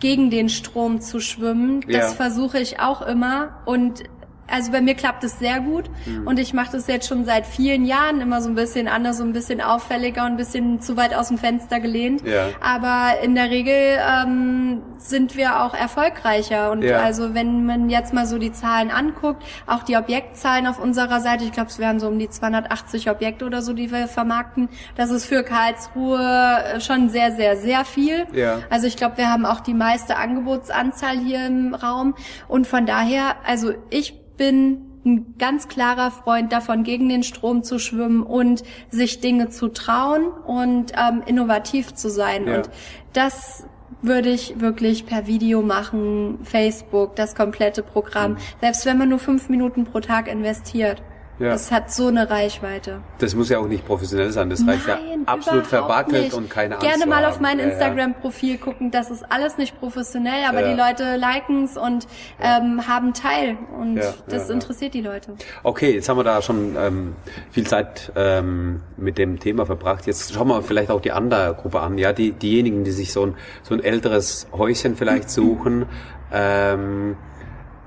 gegen 0.00 0.30
den 0.30 0.48
Strom 0.48 1.00
zu 1.00 1.20
schwimmen. 1.20 1.82
Das 1.82 2.10
Ja. 2.10 2.16
versuche 2.16 2.58
ich 2.58 2.80
auch 2.80 3.02
immer 3.02 3.60
und 3.66 4.02
also 4.50 4.72
bei 4.72 4.80
mir 4.80 4.94
klappt 4.94 5.24
es 5.24 5.38
sehr 5.38 5.60
gut 5.60 5.90
Mhm. 6.06 6.26
und 6.26 6.38
ich 6.38 6.52
mache 6.54 6.72
das 6.72 6.86
jetzt 6.86 7.06
schon 7.08 7.24
seit 7.24 7.46
vielen 7.46 7.84
Jahren 7.84 8.20
immer 8.20 8.40
so 8.42 8.48
ein 8.48 8.54
bisschen 8.54 8.88
anders, 8.88 9.18
so 9.18 9.24
ein 9.24 9.32
bisschen 9.32 9.60
auffälliger 9.60 10.22
und 10.24 10.32
ein 10.32 10.36
bisschen 10.36 10.80
zu 10.80 10.96
weit 10.96 11.14
aus 11.14 11.28
dem 11.28 11.38
Fenster 11.38 11.80
gelehnt. 11.80 12.26
Ja. 12.26 12.48
Aber 12.60 13.20
in 13.22 13.34
der 13.34 13.50
Regel 13.50 13.74
ähm, 13.74 14.82
sind 14.98 15.36
wir 15.36 15.62
auch 15.62 15.74
erfolgreicher 15.74 16.70
und 16.70 16.82
Ja. 16.82 16.98
also 17.00 17.34
wenn 17.34 17.64
man 17.66 17.90
jetzt 17.90 18.12
mal 18.12 18.26
so 18.26 18.38
die 18.38 18.52
Zahlen 18.52 18.90
anguckt, 18.90 19.42
auch 19.66 19.82
die 19.82 19.96
Objektzahlen 19.96 20.66
auf 20.66 20.78
unserer 20.78 21.20
Seite, 21.20 21.44
ich 21.44 21.52
glaube, 21.52 21.68
es 21.70 21.78
wären 21.78 22.00
so 22.00 22.08
um 22.08 22.18
die 22.18 22.28
280 22.28 23.10
Objekte 23.10 23.44
oder 23.44 23.62
so, 23.62 23.72
die 23.72 23.90
wir 23.90 24.08
vermarkten. 24.08 24.68
Das 24.96 25.10
ist 25.10 25.24
für 25.26 25.42
Karlsruhe 25.42 26.80
schon 26.80 27.08
sehr, 27.08 27.32
sehr, 27.32 27.56
sehr 27.56 27.84
viel. 27.84 28.26
Ja. 28.32 28.58
Also 28.70 28.86
ich 28.86 28.96
glaube, 28.96 29.16
wir 29.18 29.30
haben 29.30 29.46
auch 29.46 29.60
die 29.60 29.74
meiste 29.74 30.16
Angebotsanzahl 30.16 31.18
hier 31.18 31.46
im 31.46 31.74
Raum 31.74 32.14
und 32.48 32.66
von 32.66 32.86
daher, 32.86 33.36
also 33.46 33.72
ich 33.90 34.19
bin 34.40 34.78
ein 35.04 35.34
ganz 35.38 35.68
klarer 35.68 36.10
Freund 36.10 36.50
davon, 36.50 36.82
gegen 36.82 37.10
den 37.10 37.22
Strom 37.22 37.62
zu 37.62 37.78
schwimmen 37.78 38.22
und 38.22 38.62
sich 38.88 39.20
Dinge 39.20 39.50
zu 39.50 39.68
trauen 39.68 40.28
und 40.28 40.92
ähm, 40.96 41.22
innovativ 41.26 41.92
zu 41.92 42.08
sein. 42.08 42.46
Ja. 42.46 42.56
Und 42.56 42.70
das 43.12 43.64
würde 44.00 44.30
ich 44.30 44.58
wirklich 44.58 45.04
per 45.04 45.26
Video 45.26 45.60
machen, 45.60 46.38
Facebook, 46.42 47.16
das 47.16 47.34
komplette 47.34 47.82
Programm. 47.82 48.32
Mhm. 48.32 48.36
Selbst 48.62 48.86
wenn 48.86 48.96
man 48.96 49.10
nur 49.10 49.18
fünf 49.18 49.50
Minuten 49.50 49.84
pro 49.84 50.00
Tag 50.00 50.26
investiert. 50.26 51.02
Ja. 51.40 51.52
Das 51.52 51.72
hat 51.72 51.90
so 51.90 52.08
eine 52.08 52.28
Reichweite. 52.28 53.00
Das 53.16 53.34
muss 53.34 53.48
ja 53.48 53.58
auch 53.58 53.66
nicht 53.66 53.86
professionell 53.86 54.30
sein. 54.30 54.50
Das 54.50 54.66
reicht 54.66 54.86
ja 54.86 54.98
absolut 55.24 55.66
verwackelt 55.66 56.34
und 56.34 56.50
keine 56.50 56.74
Angst 56.74 56.86
Gerne 56.86 57.06
mal 57.06 57.24
auf 57.24 57.40
mein 57.40 57.58
Instagram-Profil 57.58 58.58
gucken. 58.58 58.90
Das 58.90 59.10
ist 59.10 59.24
alles 59.30 59.56
nicht 59.56 59.80
professionell, 59.80 60.44
aber 60.46 60.60
ja. 60.60 60.68
die 60.68 60.78
Leute 60.78 61.16
liken 61.16 61.64
es 61.64 61.78
und 61.78 62.06
ähm, 62.42 62.86
haben 62.86 63.14
Teil. 63.14 63.56
Und 63.80 64.00
das 64.28 64.50
interessiert 64.50 64.92
die 64.92 65.00
Leute. 65.00 65.32
Okay, 65.62 65.94
jetzt 65.94 66.10
haben 66.10 66.18
wir 66.18 66.24
da 66.24 66.42
schon 66.42 66.76
ähm, 66.78 67.16
viel 67.50 67.66
Zeit 67.66 68.12
ähm, 68.16 68.82
mit 68.98 69.16
dem 69.16 69.40
Thema 69.40 69.64
verbracht. 69.64 70.06
Jetzt 70.06 70.34
schauen 70.34 70.48
wir 70.48 70.60
vielleicht 70.62 70.90
auch 70.90 71.00
die 71.00 71.12
andere 71.12 71.54
Gruppe 71.58 71.80
an. 71.80 71.96
Ja, 71.96 72.12
die, 72.12 72.32
diejenigen, 72.32 72.84
die 72.84 72.90
sich 72.90 73.14
so 73.14 73.24
ein, 73.24 73.34
so 73.62 73.72
ein 73.72 73.82
älteres 73.82 74.46
Häuschen 74.52 74.94
vielleicht 74.94 75.30
suchen, 75.30 75.86
ähm, 76.34 77.16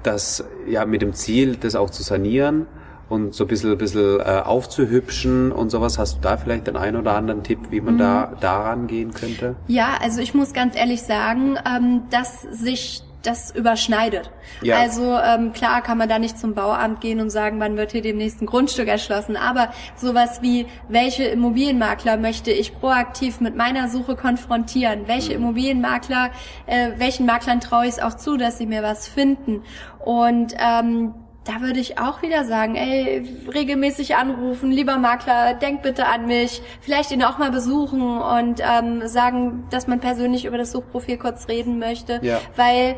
das 0.01 0.43
ja 0.67 0.87
mit 0.87 1.03
dem 1.03 1.13
Ziel, 1.13 1.55
das 1.55 1.75
auch 1.75 1.91
zu 1.91 2.01
sanieren 2.01 2.65
und 3.13 3.35
so 3.35 3.43
ein 3.43 3.47
bisschen, 3.47 3.77
bisschen 3.77 4.19
äh, 4.19 4.41
aufzuhübschen 4.43 5.51
und 5.51 5.69
sowas. 5.69 5.99
Hast 5.99 6.17
du 6.17 6.21
da 6.21 6.35
vielleicht 6.35 6.65
den 6.65 6.75
einen 6.75 6.97
oder 6.97 7.15
anderen 7.15 7.43
Tipp, 7.43 7.59
wie 7.69 7.79
man 7.79 7.93
mhm. 7.95 7.99
da 7.99 8.33
daran 8.41 8.87
gehen 8.87 9.13
könnte? 9.13 9.55
Ja, 9.67 9.97
also 10.01 10.19
ich 10.19 10.33
muss 10.33 10.51
ganz 10.53 10.75
ehrlich 10.75 11.03
sagen, 11.03 11.57
ähm, 11.65 12.01
dass 12.09 12.41
sich 12.41 13.03
das 13.21 13.55
überschneidet. 13.55 14.31
Ja. 14.61 14.79
Also 14.79 15.17
ähm, 15.17 15.53
klar 15.53 15.81
kann 15.81 15.97
man 15.97 16.09
da 16.09 16.19
nicht 16.19 16.37
zum 16.37 16.55
Bauamt 16.55 16.99
gehen 16.99 17.21
und 17.21 17.29
sagen, 17.29 17.59
wann 17.59 17.77
wird 17.77 17.93
hier 17.93 18.01
demnächst 18.01 18.41
ein 18.41 18.47
Grundstück 18.47 18.87
erschlossen. 18.87 19.37
Aber 19.37 19.69
sowas 19.95 20.41
wie, 20.41 20.65
welche 20.89 21.23
Immobilienmakler 21.25 22.17
möchte 22.17 22.51
ich 22.51 22.73
proaktiv 22.73 23.39
mit 23.39 23.55
meiner 23.55 23.87
Suche 23.87 24.15
konfrontieren? 24.15 25.03
Welche 25.07 25.29
mhm. 25.29 25.43
Immobilienmakler, 25.43 26.31
äh, 26.65 26.91
welchen 26.97 27.25
Maklern 27.25 27.61
traue 27.61 27.85
ich 27.85 27.91
es 27.91 27.99
auch 27.99 28.15
zu, 28.15 28.37
dass 28.37 28.57
sie 28.57 28.65
mir 28.65 28.83
was 28.83 29.07
finden? 29.07 29.61
Und 30.03 30.53
ähm, 30.59 31.13
da 31.45 31.61
würde 31.61 31.79
ich 31.79 31.99
auch 31.99 32.21
wieder 32.21 32.45
sagen, 32.45 32.75
ey, 32.75 33.23
regelmäßig 33.53 34.15
anrufen, 34.15 34.71
lieber 34.71 34.97
Makler, 34.97 35.53
denk 35.55 35.81
bitte 35.81 36.05
an 36.07 36.25
mich, 36.25 36.61
vielleicht 36.79 37.11
ihn 37.11 37.23
auch 37.23 37.37
mal 37.37 37.51
besuchen 37.51 38.21
und 38.21 38.61
ähm, 38.61 39.07
sagen, 39.07 39.65
dass 39.69 39.87
man 39.87 39.99
persönlich 39.99 40.45
über 40.45 40.57
das 40.57 40.71
Suchprofil 40.71 41.17
kurz 41.17 41.49
reden 41.49 41.79
möchte, 41.79 42.19
ja. 42.23 42.39
weil 42.55 42.95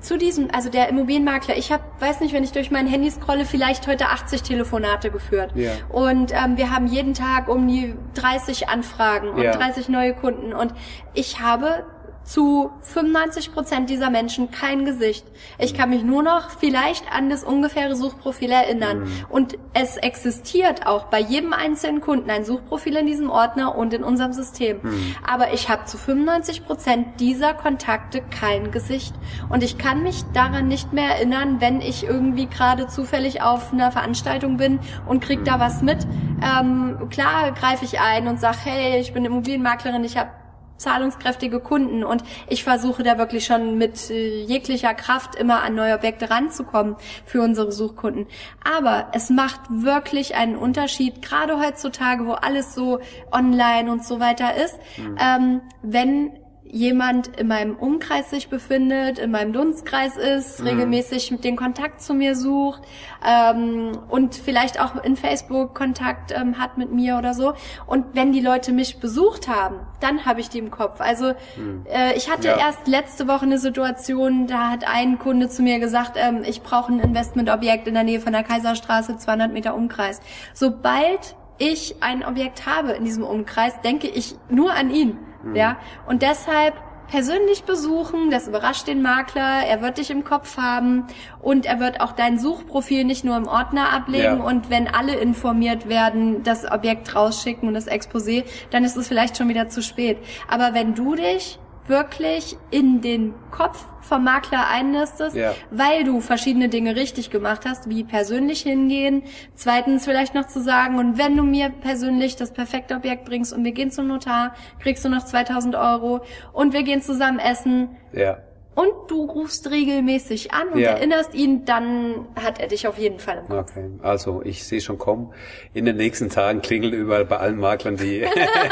zu 0.00 0.16
diesem, 0.16 0.48
also 0.52 0.70
der 0.70 0.88
Immobilienmakler, 0.88 1.56
ich 1.56 1.72
habe, 1.72 1.82
weiß 1.98 2.20
nicht, 2.20 2.32
wenn 2.32 2.44
ich 2.44 2.52
durch 2.52 2.70
mein 2.70 2.86
Handy 2.86 3.10
scrolle, 3.10 3.44
vielleicht 3.44 3.88
heute 3.88 4.06
80 4.06 4.42
Telefonate 4.42 5.10
geführt. 5.10 5.50
Ja. 5.56 5.72
Und 5.88 6.32
ähm, 6.32 6.56
wir 6.56 6.70
haben 6.70 6.86
jeden 6.86 7.12
Tag 7.12 7.48
um 7.48 7.66
die 7.66 7.94
30 8.14 8.68
Anfragen 8.68 9.30
und 9.30 9.42
ja. 9.42 9.52
30 9.56 9.88
neue 9.88 10.14
Kunden. 10.14 10.52
Und 10.52 10.72
ich 11.14 11.40
habe 11.40 11.84
zu 12.26 12.70
95 12.82 13.54
Prozent 13.54 13.88
dieser 13.88 14.10
Menschen 14.10 14.50
kein 14.50 14.84
Gesicht. 14.84 15.24
Ich 15.58 15.74
kann 15.74 15.90
mich 15.90 16.02
nur 16.02 16.24
noch 16.24 16.50
vielleicht 16.50 17.04
an 17.12 17.30
das 17.30 17.44
ungefähre 17.44 17.94
Suchprofil 17.94 18.50
erinnern. 18.50 19.04
Mhm. 19.04 19.26
Und 19.28 19.58
es 19.74 19.96
existiert 19.96 20.86
auch 20.86 21.04
bei 21.04 21.20
jedem 21.20 21.52
einzelnen 21.52 22.00
Kunden 22.00 22.28
ein 22.28 22.44
Suchprofil 22.44 22.96
in 22.96 23.06
diesem 23.06 23.30
Ordner 23.30 23.76
und 23.76 23.94
in 23.94 24.02
unserem 24.02 24.32
System. 24.32 24.80
Mhm. 24.82 25.14
Aber 25.24 25.54
ich 25.54 25.68
habe 25.68 25.84
zu 25.84 25.96
95 25.96 26.66
Prozent 26.66 27.20
dieser 27.20 27.54
Kontakte 27.54 28.20
kein 28.20 28.72
Gesicht. 28.72 29.14
Und 29.48 29.62
ich 29.62 29.78
kann 29.78 30.02
mich 30.02 30.24
daran 30.34 30.66
nicht 30.66 30.92
mehr 30.92 31.10
erinnern, 31.10 31.60
wenn 31.60 31.80
ich 31.80 32.04
irgendwie 32.04 32.46
gerade 32.46 32.88
zufällig 32.88 33.40
auf 33.40 33.72
einer 33.72 33.92
Veranstaltung 33.92 34.56
bin 34.56 34.80
und 35.06 35.22
krieg 35.22 35.44
da 35.44 35.58
mhm. 35.58 35.60
was 35.60 35.80
mit. 35.80 35.98
Ähm, 36.42 37.08
klar 37.08 37.52
greife 37.52 37.84
ich 37.84 38.00
ein 38.00 38.26
und 38.26 38.40
sag, 38.40 38.56
hey, 38.64 38.98
ich 38.98 39.12
bin 39.12 39.24
Immobilienmaklerin, 39.24 40.02
ich 40.02 40.16
habe 40.16 40.30
zahlungskräftige 40.76 41.60
Kunden 41.60 42.04
und 42.04 42.22
ich 42.48 42.64
versuche 42.64 43.02
da 43.02 43.18
wirklich 43.18 43.46
schon 43.46 43.78
mit 43.78 44.10
äh, 44.10 44.42
jeglicher 44.42 44.94
Kraft 44.94 45.34
immer 45.34 45.62
an 45.62 45.74
neue 45.74 45.94
Objekte 45.94 46.30
ranzukommen 46.30 46.96
für 47.24 47.42
unsere 47.42 47.72
Suchkunden. 47.72 48.26
Aber 48.64 49.08
es 49.12 49.30
macht 49.30 49.60
wirklich 49.68 50.34
einen 50.34 50.56
Unterschied, 50.56 51.22
gerade 51.22 51.58
heutzutage, 51.58 52.26
wo 52.26 52.32
alles 52.32 52.74
so 52.74 53.00
online 53.32 53.90
und 53.90 54.04
so 54.04 54.20
weiter 54.20 54.54
ist, 54.54 54.78
mhm. 54.96 55.18
ähm, 55.20 55.60
wenn 55.82 56.32
jemand 56.70 57.28
in 57.38 57.48
meinem 57.48 57.76
Umkreis 57.76 58.30
sich 58.30 58.48
befindet, 58.48 59.18
in 59.18 59.30
meinem 59.30 59.52
Dunstkreis 59.52 60.16
ist, 60.16 60.60
mhm. 60.60 60.66
regelmäßig 60.68 61.32
den 61.40 61.56
Kontakt 61.56 62.00
zu 62.00 62.14
mir 62.14 62.34
sucht 62.34 62.82
ähm, 63.26 63.98
und 64.08 64.34
vielleicht 64.34 64.80
auch 64.80 65.02
in 65.02 65.16
Facebook 65.16 65.74
Kontakt 65.74 66.32
ähm, 66.32 66.58
hat 66.58 66.78
mit 66.78 66.92
mir 66.92 67.18
oder 67.18 67.34
so. 67.34 67.54
Und 67.86 68.14
wenn 68.14 68.32
die 68.32 68.40
Leute 68.40 68.72
mich 68.72 69.00
besucht 69.00 69.48
haben, 69.48 69.76
dann 70.00 70.24
habe 70.26 70.40
ich 70.40 70.48
die 70.48 70.58
im 70.58 70.70
Kopf. 70.70 71.00
Also 71.00 71.34
mhm. 71.56 71.84
äh, 71.86 72.14
ich 72.16 72.30
hatte 72.30 72.48
ja. 72.48 72.58
erst 72.58 72.86
letzte 72.86 73.28
Woche 73.28 73.44
eine 73.44 73.58
Situation, 73.58 74.46
da 74.46 74.70
hat 74.70 74.86
ein 74.86 75.18
Kunde 75.18 75.48
zu 75.48 75.62
mir 75.62 75.78
gesagt, 75.78 76.12
ähm, 76.16 76.42
ich 76.46 76.62
brauche 76.62 76.92
ein 76.92 77.00
Investmentobjekt 77.00 77.88
in 77.88 77.94
der 77.94 78.04
Nähe 78.04 78.20
von 78.20 78.32
der 78.32 78.42
Kaiserstraße, 78.42 79.16
200 79.16 79.52
Meter 79.52 79.74
Umkreis. 79.74 80.20
Sobald 80.52 81.36
ich 81.58 81.96
ein 82.00 82.24
Objekt 82.24 82.66
habe 82.66 82.92
in 82.92 83.04
diesem 83.04 83.24
Umkreis, 83.24 83.80
denke 83.82 84.08
ich 84.08 84.36
nur 84.48 84.72
an 84.72 84.90
ihn. 84.90 85.18
Mhm. 85.42 85.56
Ja, 85.56 85.76
und 86.06 86.22
deshalb 86.22 86.74
persönlich 87.08 87.64
besuchen, 87.64 88.30
das 88.30 88.48
überrascht 88.48 88.88
den 88.88 89.02
Makler, 89.02 89.64
er 89.66 89.80
wird 89.80 89.98
dich 89.98 90.10
im 90.10 90.24
Kopf 90.24 90.56
haben 90.56 91.06
und 91.40 91.66
er 91.66 91.78
wird 91.78 92.00
auch 92.00 92.12
dein 92.12 92.38
Suchprofil 92.38 93.04
nicht 93.04 93.24
nur 93.24 93.36
im 93.36 93.46
Ordner 93.46 93.92
ablegen 93.92 94.38
ja. 94.38 94.44
und 94.44 94.70
wenn 94.70 94.88
alle 94.88 95.14
informiert 95.14 95.88
werden, 95.88 96.42
das 96.42 96.70
Objekt 96.70 97.14
rausschicken 97.14 97.68
und 97.68 97.74
das 97.74 97.88
Exposé, 97.88 98.44
dann 98.70 98.84
ist 98.84 98.96
es 98.96 99.08
vielleicht 99.08 99.36
schon 99.36 99.48
wieder 99.48 99.68
zu 99.68 99.82
spät. 99.82 100.18
Aber 100.48 100.74
wenn 100.74 100.94
du 100.94 101.14
dich 101.14 101.58
wirklich 101.88 102.56
in 102.70 103.00
den 103.00 103.34
Kopf 103.50 103.84
vom 104.00 104.24
Makler 104.24 104.68
einnistest, 104.68 105.36
ja. 105.36 105.54
weil 105.70 106.04
du 106.04 106.20
verschiedene 106.20 106.68
Dinge 106.68 106.96
richtig 106.96 107.30
gemacht 107.30 107.62
hast, 107.66 107.88
wie 107.88 108.04
persönlich 108.04 108.62
hingehen. 108.62 109.22
Zweitens 109.54 110.04
vielleicht 110.04 110.34
noch 110.34 110.46
zu 110.46 110.62
sagen, 110.62 110.98
und 110.98 111.18
wenn 111.18 111.36
du 111.36 111.42
mir 111.42 111.70
persönlich 111.70 112.36
das 112.36 112.52
perfekte 112.52 112.94
Objekt 112.94 113.24
bringst 113.24 113.52
und 113.52 113.64
wir 113.64 113.72
gehen 113.72 113.90
zum 113.90 114.06
Notar, 114.06 114.54
kriegst 114.80 115.04
du 115.04 115.08
noch 115.08 115.24
2000 115.24 115.74
Euro 115.74 116.20
und 116.52 116.72
wir 116.72 116.82
gehen 116.82 117.02
zusammen 117.02 117.38
essen. 117.38 117.96
Ja 118.12 118.38
und 118.76 118.92
du 119.08 119.24
rufst 119.24 119.70
regelmäßig 119.70 120.52
an 120.52 120.68
und 120.68 120.78
ja. 120.78 120.90
erinnerst 120.90 121.34
ihn, 121.34 121.64
dann 121.64 122.28
hat 122.40 122.60
er 122.60 122.68
dich 122.68 122.86
auf 122.86 122.98
jeden 122.98 123.18
Fall 123.18 123.38
im 123.38 123.48
Kopf. 123.48 123.70
Okay, 123.70 123.90
also 124.02 124.42
ich 124.44 124.64
sehe 124.64 124.82
schon 124.82 124.98
kommen. 124.98 125.32
In 125.72 125.86
den 125.86 125.96
nächsten 125.96 126.28
Tagen 126.28 126.60
klingeln 126.60 126.92
überall 126.92 127.24
bei 127.24 127.38
allen 127.38 127.56
Maklern 127.56 127.96
die, 127.96 128.26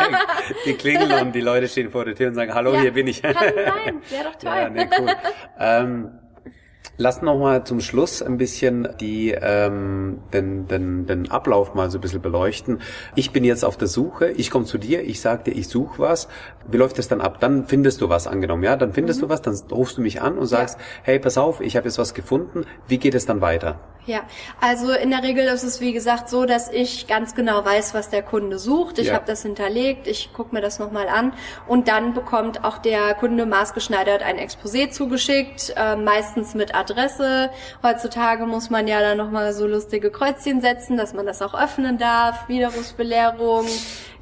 die 0.67 0.75
klingeln 0.75 1.11
und 1.27 1.35
die 1.35 1.41
Leute 1.41 1.69
stehen 1.69 1.91
vor 1.91 2.05
der 2.05 2.15
Tür 2.15 2.29
und 2.29 2.35
sagen, 2.35 2.53
hallo, 2.53 2.75
ja, 2.75 2.83
hier 2.83 2.93
bin 2.93 3.07
ich. 3.07 3.23
kann 3.23 3.35
sein, 3.35 4.03
wäre 4.11 4.25
doch 4.25 4.35
toll. 4.39 4.53
Ja, 4.55 4.69
nee, 4.69 4.89
cool. 4.99 5.09
ähm, 5.59 6.11
Lass 6.97 7.23
noch 7.23 7.37
mal 7.37 7.65
zum 7.65 7.81
Schluss 7.81 8.23
ein 8.23 8.37
bisschen 8.37 8.89
die, 9.01 9.33
ähm, 9.33 10.21
den, 10.33 10.69
den, 10.69 11.07
den 11.07 11.31
Ablauf 11.31 11.75
mal 11.75 11.91
so 11.91 11.99
ein 11.99 12.01
bisschen 12.01 12.23
beleuchten. 12.23 12.81
Ich 13.17 13.33
bin 13.33 13.43
jetzt 13.43 13.65
auf 13.65 13.77
der 13.77 13.89
Suche, 13.89 14.31
ich 14.31 14.51
komme 14.51 14.65
zu 14.65 14.79
dir, 14.79 15.03
ich 15.03 15.21
sage 15.21 15.45
dir, 15.45 15.59
ich 15.59 15.67
suche 15.67 15.99
was. 15.99 16.29
Wie 16.69 16.77
läuft 16.77 16.99
das 16.99 17.09
dann 17.09 17.21
ab? 17.21 17.41
Dann 17.41 17.67
findest 17.67 18.01
du 18.01 18.09
was 18.11 18.29
angenommen, 18.29 18.63
ja? 18.63 18.77
Dann 18.77 18.93
findest 18.93 19.21
mhm. 19.21 19.27
du 19.27 19.29
was, 19.31 19.43
dann 19.43 19.59
rufst 19.73 19.99
du 19.99 20.03
mich 20.03 20.23
an 20.23 20.39
und 20.39 20.47
sagst, 20.47 20.79
ja. 20.79 20.85
hey, 21.03 21.19
pass 21.19 21.37
auf, 21.37 21.61
ich 21.61 21.77
habe 21.77 21.89
jetzt 21.89 21.99
was 21.99 22.15
gefunden. 22.15 22.65
Wie 22.87 22.99
geht 22.99 23.15
es 23.15 23.27
dann 23.27 23.41
weiter? 23.41 23.81
Ja, 24.07 24.25
also 24.61 24.93
in 24.93 25.09
der 25.09 25.23
Regel 25.23 25.47
ist 25.47 25.63
es 25.63 25.81
wie 25.81 25.95
gesagt 25.95 26.29
so, 26.29 26.45
dass 26.45 26.71
ich 26.71 27.07
ganz 27.07 27.35
genau 27.35 27.65
weiß, 27.65 27.95
was 27.95 28.11
der 28.11 28.23
Kunde 28.23 28.59
sucht. 28.59 28.99
Ich 28.99 29.09
ja. 29.09 29.15
habe 29.15 29.25
das 29.27 29.43
hinterlegt, 29.43 30.07
ich 30.07 30.35
gucke 30.35 30.55
mir 30.55 30.61
das 30.61 30.79
nochmal 30.79 31.09
an 31.09 31.33
und 31.67 31.89
dann 31.89 32.13
bekommt 32.13 32.65
auch 32.65 32.77
der 32.77 33.15
Kunde 33.15 33.47
maßgeschneidert 33.47 34.23
ein 34.23 34.37
Exposé 34.37 34.91
zugeschickt, 34.91 35.73
äh, 35.77 35.97
meistens 35.97 36.55
mit 36.55 36.75
Adresse. 36.75 37.49
Heutzutage 37.83 38.45
muss 38.45 38.69
man 38.69 38.89
ja 38.89 39.01
dann 39.01 39.17
nochmal 39.17 39.55
so 39.55 39.67
lustige 39.67 40.11
Kreuzchen 40.11 40.61
setzen, 40.61 40.99
dass 40.99 41.15
man 41.15 41.25
das 41.25 41.41
auch 41.41 41.55
öffnen 41.55 41.97
darf, 41.97 42.47
Widerrufsbelehrung. 42.49 43.67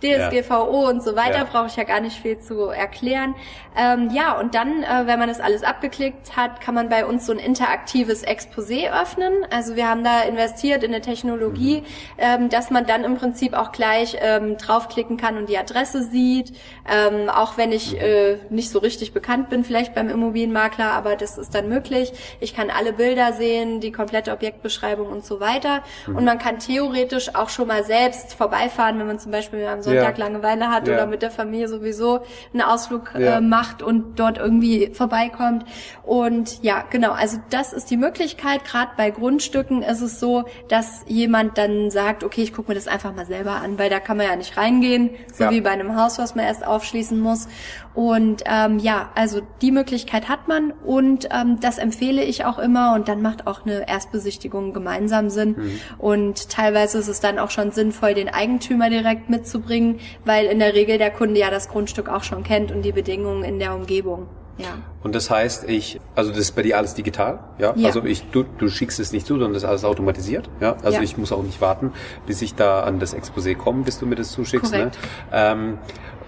DSGVO 0.02 0.82
ja. 0.82 0.90
und 0.90 1.02
so 1.02 1.16
weiter, 1.16 1.38
ja. 1.38 1.44
brauche 1.44 1.66
ich 1.66 1.76
ja 1.76 1.84
gar 1.84 2.00
nicht 2.00 2.20
viel 2.20 2.38
zu 2.38 2.66
erklären. 2.66 3.34
Ähm, 3.74 4.10
ja, 4.12 4.38
und 4.38 4.54
dann, 4.54 4.82
äh, 4.82 5.06
wenn 5.06 5.18
man 5.18 5.28
das 5.28 5.40
alles 5.40 5.62
abgeklickt 5.62 6.36
hat, 6.36 6.60
kann 6.60 6.74
man 6.74 6.90
bei 6.90 7.06
uns 7.06 7.24
so 7.24 7.32
ein 7.32 7.38
interaktives 7.38 8.26
Exposé 8.26 8.92
öffnen. 8.92 9.32
Also 9.50 9.76
wir 9.76 9.88
haben 9.88 10.04
da 10.04 10.22
investiert 10.22 10.82
in 10.82 10.92
eine 10.92 11.00
Technologie, 11.00 11.80
mhm. 11.80 11.86
ähm, 12.18 12.48
dass 12.50 12.70
man 12.70 12.84
dann 12.84 13.04
im 13.04 13.16
Prinzip 13.16 13.54
auch 13.54 13.72
gleich 13.72 14.18
ähm, 14.20 14.58
draufklicken 14.58 15.16
kann 15.16 15.38
und 15.38 15.48
die 15.48 15.56
Adresse 15.56 16.02
sieht. 16.02 16.52
Ähm, 16.90 17.30
auch 17.30 17.56
wenn 17.56 17.72
ich 17.72 17.92
mhm. 17.92 17.98
äh, 18.00 18.36
nicht 18.50 18.70
so 18.70 18.78
richtig 18.78 19.14
bekannt 19.14 19.48
bin, 19.48 19.64
vielleicht 19.64 19.94
beim 19.94 20.10
Immobilienmakler, 20.10 20.90
aber 20.90 21.16
das 21.16 21.38
ist 21.38 21.54
dann 21.54 21.68
möglich. 21.68 22.12
Ich 22.40 22.54
kann 22.54 22.68
alle 22.68 22.92
Bilder 22.92 23.32
sehen, 23.32 23.80
die 23.80 23.92
komplette 23.92 24.32
Objektbeschreibung 24.32 25.06
und 25.06 25.24
so 25.24 25.40
weiter. 25.40 25.82
Mhm. 26.06 26.16
Und 26.16 26.24
man 26.24 26.38
kann 26.38 26.58
theoretisch 26.58 27.34
auch 27.34 27.48
schon 27.48 27.68
mal 27.68 27.84
selbst 27.84 28.34
vorbeifahren, 28.34 28.98
wenn 28.98 29.06
man 29.06 29.18
zum 29.18 29.32
Beispiel 29.32 29.64
am 29.66 29.80
Sonntag 29.80 29.91
Sonntag 29.94 30.18
ja. 30.18 30.24
Langeweile 30.24 30.70
hat 30.70 30.88
ja. 30.88 30.94
oder 30.94 31.06
mit 31.06 31.22
der 31.22 31.30
Familie 31.30 31.68
sowieso 31.68 32.20
einen 32.52 32.62
Ausflug 32.62 33.14
äh, 33.14 33.40
macht 33.40 33.82
und 33.82 34.18
dort 34.18 34.38
irgendwie 34.38 34.90
vorbeikommt. 34.92 35.64
Und 36.02 36.62
ja, 36.62 36.84
genau, 36.90 37.12
also 37.12 37.38
das 37.50 37.72
ist 37.72 37.90
die 37.90 37.96
Möglichkeit. 37.96 38.64
Gerade 38.64 38.92
bei 38.96 39.10
Grundstücken 39.10 39.82
ist 39.82 40.00
es 40.00 40.20
so, 40.20 40.44
dass 40.68 41.04
jemand 41.06 41.58
dann 41.58 41.90
sagt, 41.90 42.24
okay, 42.24 42.42
ich 42.42 42.52
gucke 42.52 42.70
mir 42.70 42.74
das 42.74 42.88
einfach 42.88 43.14
mal 43.14 43.26
selber 43.26 43.52
an, 43.52 43.78
weil 43.78 43.90
da 43.90 44.00
kann 44.00 44.16
man 44.16 44.26
ja 44.26 44.36
nicht 44.36 44.56
reingehen, 44.56 45.10
so 45.32 45.50
wie 45.50 45.60
bei 45.60 45.70
einem 45.70 45.96
Haus, 45.96 46.18
was 46.18 46.34
man 46.34 46.44
erst 46.44 46.66
aufschließen 46.66 47.18
muss. 47.18 47.48
Und 47.94 48.42
ähm, 48.46 48.78
ja, 48.78 49.10
also 49.14 49.40
die 49.60 49.70
Möglichkeit 49.70 50.28
hat 50.28 50.48
man 50.48 50.72
und 50.84 51.28
ähm, 51.30 51.58
das 51.60 51.78
empfehle 51.78 52.24
ich 52.24 52.44
auch 52.44 52.58
immer 52.58 52.94
und 52.94 53.08
dann 53.08 53.20
macht 53.20 53.46
auch 53.46 53.66
eine 53.66 53.88
Erstbesichtigung 53.88 54.72
gemeinsam 54.72 55.28
Sinn. 55.28 55.56
Mhm. 55.58 55.80
Und 55.98 56.48
teilweise 56.48 56.98
ist 56.98 57.08
es 57.08 57.20
dann 57.20 57.38
auch 57.38 57.50
schon 57.50 57.70
sinnvoll, 57.70 58.14
den 58.14 58.28
Eigentümer 58.28 58.88
direkt 58.88 59.28
mitzubringen, 59.28 60.00
weil 60.24 60.46
in 60.46 60.58
der 60.58 60.74
Regel 60.74 60.96
der 60.96 61.10
Kunde 61.10 61.38
ja 61.38 61.50
das 61.50 61.68
Grundstück 61.68 62.08
auch 62.08 62.22
schon 62.22 62.44
kennt 62.44 62.72
und 62.72 62.82
die 62.82 62.92
Bedingungen 62.92 63.44
in 63.44 63.58
der 63.58 63.74
Umgebung. 63.74 64.26
Ja. 64.58 64.78
Und 65.02 65.14
das 65.14 65.30
heißt, 65.30 65.68
ich, 65.68 66.00
also 66.14 66.30
das 66.30 66.38
ist 66.38 66.52
bei 66.52 66.62
dir 66.62 66.76
alles 66.76 66.94
digital, 66.94 67.40
ja? 67.58 67.74
ja. 67.74 67.86
Also 67.86 68.04
ich, 68.04 68.24
du, 68.30 68.44
du 68.58 68.68
schickst 68.68 69.00
es 69.00 69.12
nicht 69.12 69.26
zu, 69.26 69.34
sondern 69.34 69.54
das 69.54 69.62
ist 69.62 69.68
alles 69.68 69.84
automatisiert, 69.84 70.48
ja? 70.60 70.76
Also 70.82 70.98
ja. 70.98 71.02
ich 71.02 71.16
muss 71.16 71.32
auch 71.32 71.42
nicht 71.42 71.60
warten, 71.60 71.92
bis 72.26 72.42
ich 72.42 72.54
da 72.54 72.82
an 72.82 73.00
das 73.00 73.16
Exposé 73.16 73.56
komme, 73.56 73.82
bis 73.82 73.98
du 73.98 74.06
mir 74.06 74.14
das 74.14 74.30
zuschickst, 74.30 74.72
ne? 74.72 74.90
Ähm, 75.32 75.78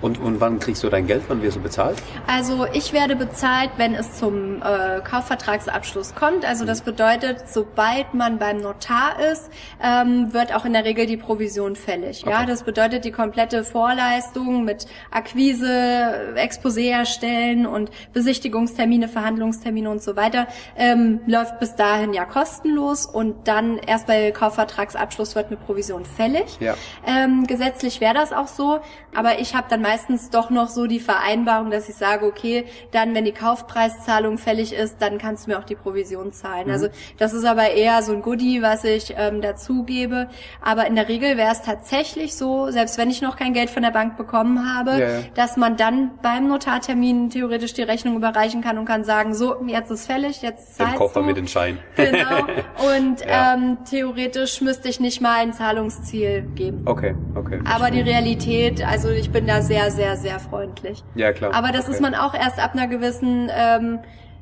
und, 0.01 0.21
und 0.21 0.41
wann 0.41 0.59
kriegst 0.59 0.83
du 0.83 0.89
dein 0.89 1.07
Geld? 1.07 1.23
Wann 1.29 1.43
wirst 1.43 1.57
du 1.57 1.61
bezahlt? 1.61 1.97
Also 2.27 2.67
ich 2.73 2.93
werde 2.93 3.17
bezahlt, 3.17 3.71
wenn 3.77 3.95
es 3.95 4.15
zum 4.15 4.63
äh, 4.63 5.01
Kaufvertragsabschluss 5.01 6.15
kommt. 6.15 6.45
Also 6.45 6.65
das 6.65 6.83
bedeutet, 6.83 7.49
sobald 7.49 8.15
man 8.15 8.39
beim 8.39 8.59
Notar 8.59 9.19
ist, 9.33 9.51
ähm, 9.83 10.33
wird 10.33 10.55
auch 10.55 10.65
in 10.65 10.73
der 10.73 10.85
Regel 10.85 11.07
die 11.07 11.17
Provision 11.17 11.77
fällig. 11.77 12.23
Okay. 12.23 12.31
Ja, 12.31 12.47
das 12.47 12.65
bedeutet 12.65 13.05
die 13.05 13.13
komplette 13.13 13.65
Vorleistung 13.65 14.65
mit 14.65 14.87
Akquise, 15.11 16.35
Exposé 16.37 16.91
erstellen 16.91 17.67
und 17.67 17.91
Besichtigungstermine, 18.13 19.09
Verhandlungstermine 19.09 19.91
und 19.91 20.03
so 20.03 20.17
weiter 20.17 20.47
ähm, 20.77 21.21
läuft 21.27 21.61
bis 21.61 21.75
dahin 21.77 22.13
ja 22.13 22.25
kostenlos 22.25 23.07
und 23.07 23.49
dann 23.49 23.79
erst 23.79 24.07
bei 24.07 24.31
Kaufvertragsabschluss 24.31 25.35
wird 25.35 25.49
eine 25.49 25.57
Provision 25.57 26.05
fällig. 26.05 26.59
Ja. 26.61 26.75
Ähm, 27.07 27.47
gesetzlich 27.47 28.01
wäre 28.01 28.15
das 28.15 28.33
auch 28.33 28.49
so, 28.49 28.81
aber 29.15 29.39
ich 29.39 29.55
habe 29.55 29.67
dann 29.69 29.83
meistens 29.85 30.31
doch 30.31 30.49
noch 30.49 30.69
so 30.69 30.87
die 30.87 30.99
Vereinbarung, 30.99 31.71
dass 31.71 31.91
ich 31.91 31.95
sage, 31.95 32.25
okay, 32.25 32.64
dann, 32.91 33.14
wenn 33.14 33.26
die 33.26 33.33
Kaufpreiszahlung 33.33 34.38
fällig 34.38 34.73
ist, 34.73 34.97
dann 35.00 35.19
kannst 35.19 35.47
du 35.47 35.50
mir 35.50 35.59
auch 35.59 35.64
die 35.64 35.75
Provision 35.75 36.33
zahlen. 36.33 36.69
Mhm. 36.69 36.73
Also 36.73 36.88
das 37.19 37.35
ist 37.35 37.45
aber 37.45 37.71
eher 37.71 38.03
so 38.03 38.12
ein 38.12 38.23
Goodie, 38.23 38.62
was 38.62 38.83
ich 38.85 39.14
ähm, 39.19 39.43
dazugebe. 39.43 40.29
Aber 40.62 40.87
in 40.87 40.97
der 40.97 41.09
Regel 41.09 41.37
wäre 41.37 41.53
es 41.53 41.61
tatsächlich 41.61 42.35
so, 42.35 42.71
selbst 42.71 42.97
wenn 42.97 43.11
ich 43.11 43.21
noch 43.21 43.37
kein 43.37 43.53
Geld 43.53 43.69
von 43.69 43.83
der 43.83 43.91
Bank 43.91 44.17
bekommen 44.17 44.75
habe, 44.75 44.93
ja, 44.93 44.99
ja. 44.99 45.21
dass 45.35 45.59
man 45.59 45.76
dann 45.76 46.12
beim 46.23 46.49
Notartermin 46.49 47.29
theoretisch 47.29 47.75
die 47.75 47.83
Rechnung 47.83 48.17
überreichen 48.17 48.62
kann 48.62 48.79
und 48.79 48.87
kann 48.87 49.05
sagen, 49.05 49.35
so, 49.35 49.62
jetzt 49.67 49.91
ist 49.91 50.07
fällig, 50.07 50.41
jetzt 50.41 50.76
zahlst 50.76 50.93
Dann 50.93 50.99
kauf 50.99 51.12
du. 51.12 51.23
mir 51.23 51.35
den 51.35 51.47
Schein. 51.47 51.79
Genau. 51.97 52.47
Und 52.97 53.21
ja. 53.21 53.55
ähm, 53.55 53.79
theoretisch 53.88 54.62
müsste 54.62 54.88
ich 54.88 54.99
nicht 54.99 55.21
mal 55.21 55.41
ein 55.41 55.53
Zahlungsziel 55.53 56.43
geben. 56.55 56.83
Okay, 56.87 57.14
okay. 57.35 57.61
Aber 57.64 57.91
die 57.91 58.00
Realität, 58.00 58.83
also 58.85 59.11
ich 59.11 59.31
bin 59.31 59.47
da 59.47 59.61
sehr 59.61 59.74
sehr, 59.90 60.16
sehr, 60.16 60.38
freundlich. 60.40 61.02
Ja, 61.14 61.33
klar. 61.33 61.54
Aber 61.54 61.73
das 61.73 61.85
okay. 61.85 61.95
ist 61.95 62.00
man 62.00 62.14
auch 62.14 62.35
erst 62.35 62.59
ab 62.59 62.73
einer 62.75 62.87
gewissen, 62.87 63.50
ähm, 63.54 64.00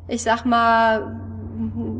ich 0.08 0.22
sag 0.22 0.44
mal, 0.44 1.20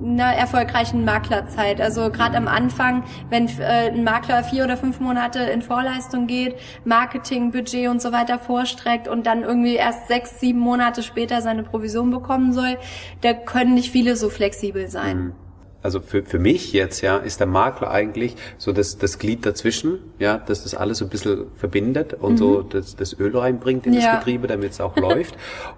einer 0.05 0.35
erfolgreichen 0.35 1.05
Maklerzeit. 1.05 1.81
Also 1.81 2.11
gerade 2.11 2.37
am 2.37 2.49
Anfang, 2.49 3.05
wenn 3.31 3.47
äh, 3.59 3.91
ein 3.91 4.05
Makler 4.05 4.45
vier 4.45 4.65
oder 4.65 4.77
fünf 4.77 5.01
Monate 5.01 5.41
in 5.41 5.62
Vorleistung 5.62 6.27
geht, 6.27 6.57
Marketing, 6.85 7.51
Budget 7.51 7.89
und 7.89 8.03
so 8.03 8.12
weiter 8.12 8.39
vorstreckt 8.39 9.09
und 9.09 9.27
dann 9.27 9.43
irgendwie 9.43 9.77
erst 9.77 10.09
sechs, 10.09 10.41
sieben 10.41 10.59
Monate 10.59 11.03
später 11.03 11.41
seine 11.41 11.62
Provision 11.62 12.11
bekommen 12.11 12.53
soll, 12.53 12.79
da 13.21 13.33
können 13.33 13.75
nicht 13.75 13.91
viele 13.91 14.17
so 14.17 14.29
flexibel 14.29 14.89
sein. 14.89 15.19
Mhm 15.19 15.42
also 15.83 16.01
für, 16.01 16.23
für 16.23 16.39
mich 16.39 16.73
jetzt, 16.73 17.01
ja, 17.01 17.17
ist 17.17 17.41
der 17.41 17.47
Makler 17.47 17.91
eigentlich 17.91 18.37
so 18.59 18.73
das, 18.73 18.99
das 18.99 19.19
Glied 19.19 19.45
dazwischen, 19.45 19.99
ja, 20.19 20.39
dass 20.39 20.62
das 20.62 20.75
alles 20.75 20.99
so 20.99 21.07
ein 21.07 21.09
bisschen 21.09 21.47
verbindet 21.57 22.15
und 22.15 22.35
mhm. 22.35 22.39
so 22.39 22.62
das, 22.62 22.97
das 22.97 23.19
Öl 23.19 23.37
reinbringt 23.37 23.87
in 23.87 23.95
ja. 23.95 24.01
das 24.01 24.19
Getriebe, 24.21 24.47
damit 24.47 24.73
es 24.73 24.81
auch 24.81 24.97
läuft. 24.97 25.35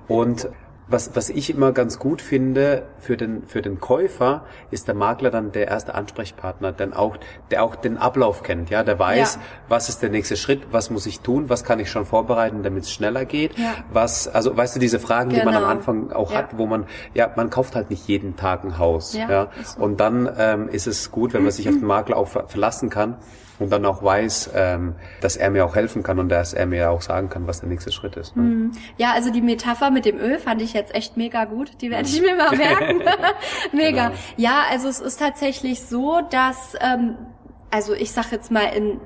Und 0.06 0.48
was, 0.86 1.16
was 1.16 1.30
ich 1.30 1.50
immer 1.50 1.72
ganz 1.72 1.98
gut 1.98 2.20
finde 2.20 2.84
für 2.98 3.16
den, 3.16 3.46
für 3.46 3.62
den 3.62 3.80
Käufer, 3.80 4.44
ist 4.70 4.86
der 4.86 4.94
Makler 4.94 5.30
dann 5.30 5.52
der 5.52 5.68
erste 5.68 5.94
Ansprechpartner, 5.94 6.72
denn 6.72 6.92
auch, 6.92 7.16
der 7.50 7.62
auch 7.62 7.76
den 7.76 7.96
Ablauf 7.96 8.42
kennt, 8.42 8.70
ja, 8.70 8.82
der 8.82 8.98
weiß, 8.98 9.36
ja. 9.36 9.40
was 9.68 9.88
ist 9.88 10.02
der 10.02 10.10
nächste 10.10 10.36
Schritt, 10.36 10.68
was 10.70 10.90
muss 10.90 11.06
ich 11.06 11.20
tun, 11.20 11.48
was 11.48 11.64
kann 11.64 11.80
ich 11.80 11.90
schon 11.90 12.04
vorbereiten, 12.04 12.62
damit 12.62 12.84
es 12.84 12.92
schneller 12.92 13.24
geht, 13.24 13.58
ja. 13.58 13.74
was, 13.92 14.28
also, 14.28 14.56
weißt 14.56 14.76
du, 14.76 14.80
diese 14.80 14.98
Fragen, 14.98 15.30
genau. 15.30 15.40
die 15.40 15.46
man 15.46 15.54
am 15.54 15.62
genau. 15.62 15.72
Anfang 15.72 16.12
auch 16.12 16.32
ja. 16.32 16.38
hat, 16.38 16.58
wo 16.58 16.66
man, 16.66 16.86
ja, 17.14 17.30
man 17.34 17.48
kauft 17.50 17.74
halt 17.74 17.90
nicht 17.90 18.06
jeden 18.06 18.36
Tag 18.36 18.64
ein 18.64 18.78
Haus, 18.78 19.14
ja, 19.14 19.48
so. 19.62 19.82
und 19.82 20.00
dann 20.00 20.28
ähm, 20.36 20.68
ist 20.68 20.86
es 20.86 21.10
gut, 21.10 21.32
wenn 21.32 21.42
man 21.42 21.52
sich 21.52 21.68
auf 21.68 21.74
den 21.74 21.86
Makler 21.86 22.16
auch 22.16 22.28
verlassen 22.28 22.90
kann, 22.90 23.16
und 23.58 23.70
dann 23.72 23.84
auch 23.84 24.02
weiß, 24.02 24.50
ähm, 24.54 24.94
dass 25.20 25.36
er 25.36 25.50
mir 25.50 25.64
auch 25.64 25.76
helfen 25.76 26.02
kann 26.02 26.18
und 26.18 26.28
dass 26.28 26.54
er 26.54 26.66
mir 26.66 26.90
auch 26.90 27.02
sagen 27.02 27.28
kann, 27.28 27.46
was 27.46 27.60
der 27.60 27.68
nächste 27.68 27.92
Schritt 27.92 28.16
ist. 28.16 28.36
Ne? 28.36 28.42
Mhm. 28.42 28.72
Ja, 28.96 29.12
also 29.12 29.30
die 29.30 29.40
Metapher 29.40 29.90
mit 29.90 30.04
dem 30.04 30.18
Öl 30.18 30.38
fand 30.38 30.60
ich 30.62 30.73
jetzt 30.74 30.94
echt 30.94 31.16
mega 31.16 31.44
gut. 31.44 31.80
Die 31.80 31.90
werde 31.90 32.08
ich 32.08 32.20
mir 32.20 32.36
mal 32.36 32.50
merken. 32.56 33.02
mega. 33.72 34.08
Genau. 34.08 34.20
Ja, 34.36 34.64
also 34.70 34.88
es 34.88 35.00
ist 35.00 35.18
tatsächlich 35.18 35.80
so, 35.80 36.20
dass 36.30 36.76
ähm, 36.80 37.16
also 37.70 37.94
ich 37.94 38.12
sag 38.12 38.30
jetzt 38.32 38.50
mal 38.50 38.66
in 38.66 39.00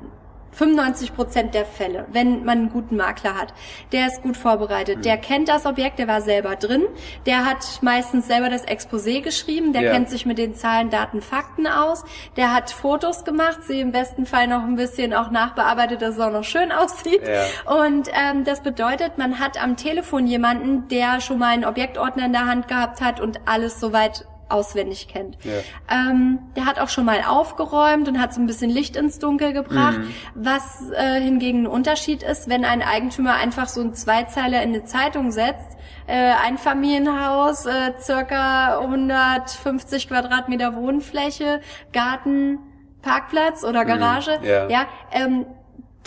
95 0.58 1.14
Prozent 1.14 1.54
der 1.54 1.64
Fälle, 1.64 2.06
wenn 2.10 2.44
man 2.44 2.58
einen 2.58 2.70
guten 2.70 2.96
Makler 2.96 3.36
hat, 3.36 3.54
der 3.92 4.08
ist 4.08 4.22
gut 4.22 4.36
vorbereitet, 4.36 5.04
der 5.04 5.16
mhm. 5.16 5.20
kennt 5.20 5.48
das 5.48 5.66
Objekt, 5.66 6.00
der 6.00 6.08
war 6.08 6.20
selber 6.20 6.56
drin, 6.56 6.84
der 7.26 7.44
hat 7.44 7.78
meistens 7.80 8.26
selber 8.26 8.48
das 8.48 8.66
Exposé 8.66 9.20
geschrieben, 9.20 9.72
der 9.72 9.82
ja. 9.82 9.92
kennt 9.92 10.10
sich 10.10 10.26
mit 10.26 10.36
den 10.36 10.54
Zahlen, 10.54 10.90
Daten, 10.90 11.22
Fakten 11.22 11.68
aus, 11.68 12.04
der 12.36 12.52
hat 12.52 12.70
Fotos 12.70 13.24
gemacht, 13.24 13.58
sie 13.62 13.80
im 13.80 13.92
besten 13.92 14.26
Fall 14.26 14.48
noch 14.48 14.64
ein 14.64 14.74
bisschen 14.74 15.14
auch 15.14 15.30
nachbearbeitet, 15.30 16.02
dass 16.02 16.16
es 16.16 16.20
auch 16.20 16.32
noch 16.32 16.44
schön 16.44 16.72
aussieht. 16.78 17.22
Ja. 17.22 17.82
Und 17.84 18.08
ähm, 18.12 18.44
das 18.44 18.60
bedeutet, 18.60 19.16
man 19.16 19.38
hat 19.38 19.62
am 19.62 19.76
Telefon 19.76 20.26
jemanden, 20.26 20.88
der 20.88 21.20
schon 21.20 21.38
mal 21.38 21.52
einen 21.52 21.64
Objektordner 21.64 22.26
in 22.26 22.32
der 22.32 22.46
Hand 22.46 22.66
gehabt 22.66 23.00
hat 23.00 23.20
und 23.20 23.40
alles 23.46 23.78
soweit 23.78 24.26
auswendig 24.48 25.08
kennt. 25.08 25.37
Ja. 25.44 25.52
Ähm, 25.90 26.38
der 26.56 26.66
hat 26.66 26.78
auch 26.78 26.88
schon 26.88 27.04
mal 27.04 27.22
aufgeräumt 27.26 28.08
und 28.08 28.20
hat 28.20 28.34
so 28.34 28.40
ein 28.40 28.46
bisschen 28.46 28.70
Licht 28.70 28.96
ins 28.96 29.18
Dunkel 29.18 29.52
gebracht. 29.52 29.98
Mhm. 29.98 30.14
Was 30.34 30.90
äh, 30.90 31.20
hingegen 31.20 31.64
ein 31.64 31.66
Unterschied 31.66 32.22
ist, 32.22 32.48
wenn 32.48 32.64
ein 32.64 32.82
Eigentümer 32.82 33.34
einfach 33.34 33.68
so 33.68 33.80
ein 33.80 33.94
Zweizeiler 33.94 34.62
in 34.62 34.70
eine 34.70 34.84
Zeitung 34.84 35.32
setzt, 35.32 35.76
äh, 36.06 36.32
ein 36.44 36.58
Familienhaus, 36.58 37.66
äh, 37.66 37.92
circa 38.00 38.78
150 38.80 40.08
Quadratmeter 40.08 40.74
Wohnfläche, 40.74 41.61
Garten, 41.92 42.58
Parkplatz 43.02 43.64
oder 43.64 43.84
mhm. 43.84 43.88
Garage, 43.88 44.38
mhm. 44.40 44.46
ja, 44.46 44.68
ja 44.68 44.87
ähm, 45.12 45.46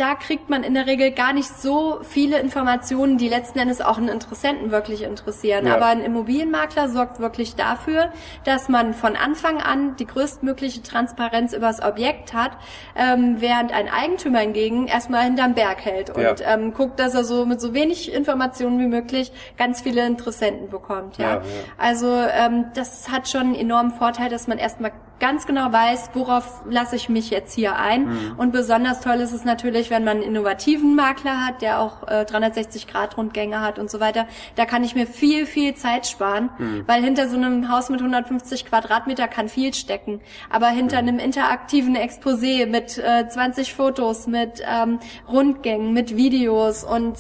da 0.02 0.16
kriegt 0.16 0.50
man 0.50 0.64
in 0.64 0.74
der 0.74 0.88
Regel 0.88 1.12
gar 1.12 1.32
nicht 1.32 1.48
so 1.48 2.00
viele 2.02 2.40
Informationen, 2.40 3.20
die 3.20 3.30
letzten 3.30 3.60
Endes 3.60 3.82
auch 3.82 4.00
einen 4.00 4.08
Interessenten 4.08 4.72
wirklich 4.72 5.04
interessieren. 5.04 5.68
Ja. 5.68 5.76
Aber 5.76 5.86
ein 5.86 6.02
Immobilienmakler 6.02 6.90
sorgt 6.90 7.20
wirklich 7.20 7.54
dafür, 7.54 8.10
dass 8.44 8.68
man 8.68 8.96
von 8.96 9.16
Anfang 9.16 9.62
an 9.62 9.96
die 9.98 10.08
größtmögliche 10.08 10.82
Transparenz 10.82 11.54
über 11.54 11.68
das 11.68 11.84
Objekt 11.84 12.34
hat, 12.34 12.54
ähm, 12.96 13.36
während 13.42 13.72
ein 13.74 13.90
Eigentümer 13.90 14.40
hingegen 14.40 14.88
erstmal 14.88 15.26
hinterm 15.26 15.54
Berg 15.54 15.86
hält 15.86 16.10
und 16.10 16.24
ja. 16.24 16.34
ähm, 16.52 16.74
guckt, 16.74 17.00
dass 17.00 17.14
er 17.14 17.24
so 17.24 17.46
mit 17.46 17.62
so 17.62 17.76
wenig 17.76 18.12
Informationen 18.12 18.80
wie 18.80 18.88
möglich 18.88 19.32
ganz 19.56 19.82
viele 19.82 20.04
Interessenten 20.08 20.70
bekommt. 20.70 21.20
Ja, 21.20 21.36
ja 21.36 21.42
also 21.78 22.12
ähm, 22.12 22.72
das 22.74 23.12
hat 23.12 23.30
schon 23.30 23.42
einen 23.42 23.56
enormen 23.56 23.92
Vorteil, 23.92 24.30
dass 24.30 24.48
man 24.48 24.58
erstmal 24.58 24.94
ganz 25.22 25.46
genau 25.46 25.72
weiß, 25.72 26.10
worauf 26.14 26.64
lasse 26.70 26.98
ich 26.98 27.08
mich 27.08 27.30
jetzt 27.30 27.54
hier 27.54 27.78
ein. 27.78 28.06
Mhm. 28.06 28.34
Und 28.38 28.52
besonders 28.52 29.00
toll 29.00 29.18
ist 29.18 29.32
es 29.32 29.46
natürlich, 29.46 29.90
wenn 29.90 30.04
man 30.04 30.18
einen 30.18 30.24
innovativen 30.24 30.96
Makler 30.96 31.46
hat, 31.46 31.62
der 31.62 31.80
auch 31.80 32.08
äh, 32.08 32.26
360-Grad-Rundgänge 32.28 33.62
hat 33.62 33.80
und 33.80 33.90
so 33.90 34.02
weiter. 34.02 34.28
Da 34.56 34.66
kann 34.66 34.84
ich 34.84 34.96
mir 34.96 35.08
viel, 35.08 35.46
viel 35.46 35.76
Zeit 35.76 36.08
sparen, 36.08 36.50
mhm. 36.58 36.84
weil 36.88 37.04
hinter 37.04 37.30
so 37.30 37.38
einem 37.38 37.72
Haus 37.72 37.90
mit 37.90 38.02
150 38.02 38.66
Quadratmeter 38.66 39.28
kann 39.28 39.48
viel 39.48 39.74
stecken. 39.74 40.20
Aber 40.50 40.68
hinter 40.68 41.02
mhm. 41.02 41.08
einem 41.08 41.20
interaktiven 41.20 41.96
Exposé 41.96 42.66
mit 42.66 42.98
äh, 42.98 43.30
20 43.30 43.76
Fotos, 43.76 44.26
mit 44.26 44.64
ähm, 44.68 45.00
Rundgängen, 45.32 45.94
mit 45.94 46.18
Videos 46.18 46.84
und 46.84 47.18